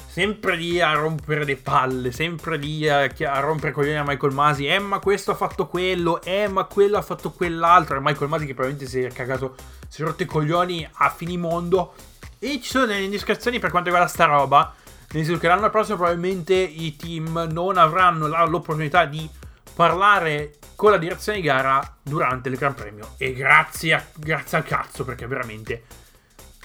Sempre 0.06 0.56
lì 0.56 0.82
a 0.82 0.92
rompere 0.92 1.44
le 1.44 1.56
palle, 1.56 2.12
sempre 2.12 2.58
lì 2.58 2.86
a, 2.86 3.04
a 3.04 3.40
rompere 3.40 3.72
coglioni 3.72 3.96
a 3.96 4.04
Michael 4.04 4.34
Masi. 4.34 4.66
Eh, 4.66 4.78
ma 4.78 4.98
questo 4.98 5.30
ha 5.30 5.34
fatto 5.34 5.66
quello, 5.66 6.20
eh, 6.20 6.48
ma 6.48 6.64
quello 6.64 6.98
ha 6.98 7.02
fatto 7.02 7.30
quell'altro. 7.30 7.96
E 7.96 8.00
Michael 8.00 8.28
Masi 8.28 8.44
che 8.44 8.52
probabilmente 8.52 8.90
si 8.90 9.00
è 9.00 9.10
cagato, 9.10 9.54
si 9.88 10.02
è 10.02 10.04
rotto 10.04 10.22
i 10.22 10.26
coglioni 10.26 10.86
a 10.92 11.08
finimondo 11.08 11.94
E 12.38 12.60
ci 12.60 12.68
sono 12.68 12.84
delle 12.84 13.04
indiscrezioni 13.04 13.58
per 13.58 13.70
quanto 13.70 13.88
riguarda 13.88 14.12
sta 14.12 14.26
roba. 14.26 14.74
Nel 15.12 15.24
senso 15.24 15.38
che 15.38 15.46
l'anno 15.46 15.70
prossimo 15.70 15.96
probabilmente 15.98 16.54
i 16.54 16.96
team 16.96 17.48
non 17.50 17.76
avranno 17.76 18.28
l'opportunità 18.46 19.04
di 19.04 19.28
parlare 19.74 20.54
con 20.74 20.90
la 20.90 20.96
direzione 20.96 21.38
di 21.38 21.44
gara 21.44 21.96
durante 22.02 22.48
il 22.48 22.56
Gran 22.56 22.74
Premio. 22.74 23.14
E 23.18 23.32
grazie, 23.32 23.94
a, 23.94 24.04
grazie 24.16 24.58
al 24.58 24.64
cazzo, 24.64 25.04
perché 25.04 25.26
veramente 25.26 25.84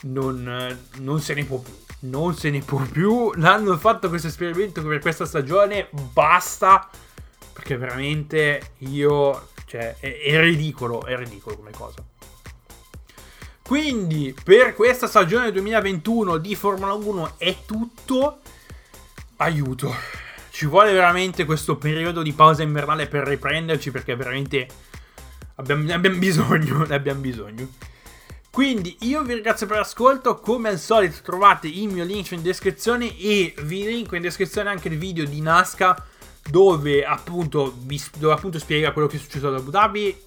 non, 0.03 0.77
non 0.97 1.19
se 1.19 1.33
ne 1.33 1.43
può 1.43 1.59
più. 1.59 1.73
Non 1.99 2.35
se 2.35 2.49
ne 2.49 2.61
può 2.61 2.79
più. 2.79 3.31
L'hanno 3.35 3.75
fatto 3.77 4.07
questo 4.09 4.27
esperimento 4.27 4.81
per 4.83 4.99
questa 4.99 5.25
stagione. 5.25 5.89
Basta. 5.91 6.87
Perché 7.51 7.75
veramente 7.75 8.73
io. 8.79 9.49
Cioè, 9.65 9.97
è, 9.99 10.21
è 10.21 10.39
ridicolo. 10.39 11.03
È 11.05 11.17
ridicolo 11.17 11.57
come 11.57 11.71
cosa. 11.71 12.03
Quindi, 13.67 14.33
per 14.45 14.73
questa 14.73 15.07
stagione 15.07 15.51
2021 15.51 16.37
di 16.37 16.55
Formula 16.55 16.93
1 16.93 17.33
è 17.35 17.53
tutto. 17.65 18.39
Aiuto. 19.35 19.93
Ci 20.51 20.65
vuole 20.67 20.93
veramente 20.93 21.43
questo 21.43 21.75
periodo 21.75 22.21
di 22.21 22.31
pausa 22.31 22.63
invernale 22.63 23.07
per 23.07 23.27
riprenderci 23.27 23.91
perché 23.91 24.15
veramente 24.15 24.67
abbiamo, 25.55 25.83
ne 25.83 25.91
abbiamo 25.91 26.17
bisogno. 26.17 26.85
Abbiamo 26.87 27.19
bisogno. 27.19 27.67
Quindi 28.49 28.95
io 29.01 29.21
vi 29.23 29.33
ringrazio 29.33 29.67
per 29.67 29.79
l'ascolto, 29.79 30.39
come 30.39 30.69
al 30.69 30.79
solito 30.79 31.17
trovate 31.21 31.67
il 31.67 31.89
mio 31.89 32.05
link 32.05 32.31
in 32.31 32.41
descrizione 32.41 33.17
e 33.17 33.53
vi 33.63 33.83
linko 33.83 34.15
in 34.15 34.21
descrizione 34.21 34.69
anche 34.69 34.87
il 34.87 34.97
video 34.97 35.25
di 35.25 35.41
Nasca 35.41 36.05
dove 36.49 37.03
appunto, 37.03 37.75
vi, 37.79 38.01
dove 38.15 38.33
appunto 38.33 38.59
spiega 38.59 38.93
quello 38.93 39.09
che 39.09 39.17
è 39.17 39.19
successo 39.19 39.49
ad 39.49 39.55
Abu 39.55 39.71
Dhabi, 39.71 40.23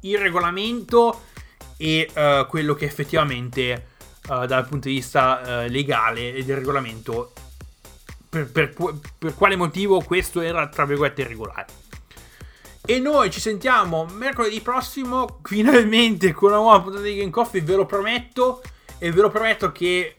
il 0.00 0.18
regolamento 0.18 1.30
e 1.82 2.08
uh, 2.14 2.46
quello 2.46 2.74
che 2.74 2.84
effettivamente 2.84 3.88
uh, 4.28 4.46
dal 4.46 4.68
punto 4.68 4.86
di 4.86 4.94
vista 4.94 5.64
uh, 5.64 5.68
legale 5.68 6.32
e 6.32 6.44
del 6.44 6.58
regolamento 6.58 7.32
per, 8.28 8.48
per, 8.52 8.72
per, 9.18 9.34
quale 9.34 9.56
motivo 9.56 10.00
questo 10.00 10.40
era 10.40 10.68
tra 10.68 10.84
virgolette 10.84 11.22
irregolare. 11.22 11.66
E 12.86 13.00
noi 13.00 13.32
ci 13.32 13.40
sentiamo 13.40 14.04
mercoledì 14.04 14.60
prossimo, 14.60 15.40
finalmente 15.42 16.30
con 16.30 16.50
una 16.50 16.60
nuova 16.60 16.80
puntata 16.80 17.02
di 17.02 17.16
Game 17.16 17.30
Coffee, 17.30 17.62
ve 17.62 17.74
lo 17.74 17.84
prometto. 17.84 18.62
E 18.98 19.10
ve 19.10 19.20
lo 19.20 19.30
prometto 19.30 19.72
che 19.72 20.18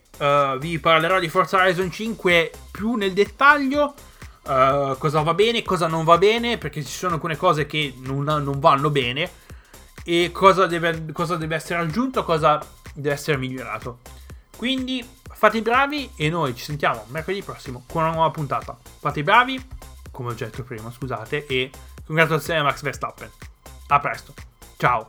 vi 0.60 0.78
parlerò 0.78 1.18
di 1.20 1.30
Forza 1.30 1.58
Horizon 1.58 1.90
5 1.90 2.52
più 2.72 2.96
nel 2.96 3.14
dettaglio. 3.14 3.94
Cosa 4.44 5.22
va 5.22 5.34
bene, 5.34 5.64
cosa 5.64 5.88
non 5.88 6.04
va 6.04 6.18
bene, 6.18 6.58
perché 6.58 6.84
ci 6.84 6.92
sono 6.92 7.14
alcune 7.14 7.38
cose 7.38 7.66
che 7.66 7.94
non, 8.00 8.24
non 8.24 8.60
vanno 8.60 8.90
bene 8.90 9.30
e 10.04 10.32
cosa 10.32 10.66
deve, 10.68 11.12
cosa 11.12 11.36
deve 11.36 11.56
essere 11.56 11.80
aggiunto, 11.80 12.24
cosa 12.24 12.64
deve 12.94 13.16
essere 13.16 13.38
migliorato. 13.38 14.00
Quindi 14.56 15.06
fate 15.34 15.58
i 15.58 15.62
bravi 15.62 16.12
e 16.16 16.30
noi 16.30 16.56
ci 16.56 16.64
sentiamo 16.64 17.06
mercoledì 17.10 17.44
prossimo 17.44 17.84
con 17.92 18.04
una 18.04 18.14
nuova 18.14 18.32
puntata. 18.32 18.78
Fate 19.00 19.20
i 19.20 19.24
bravi, 19.24 19.62
come 20.12 20.32
ho 20.32 20.34
detto 20.34 20.64
prima, 20.64 20.92
scusate, 20.92 21.46
e 21.48 21.72
congratulazioni 22.06 22.60
a 22.60 22.64
Max 22.64 22.82
Verstappen. 22.82 23.30
A 23.88 24.00
presto. 24.00 24.34
Ciao. 24.78 25.06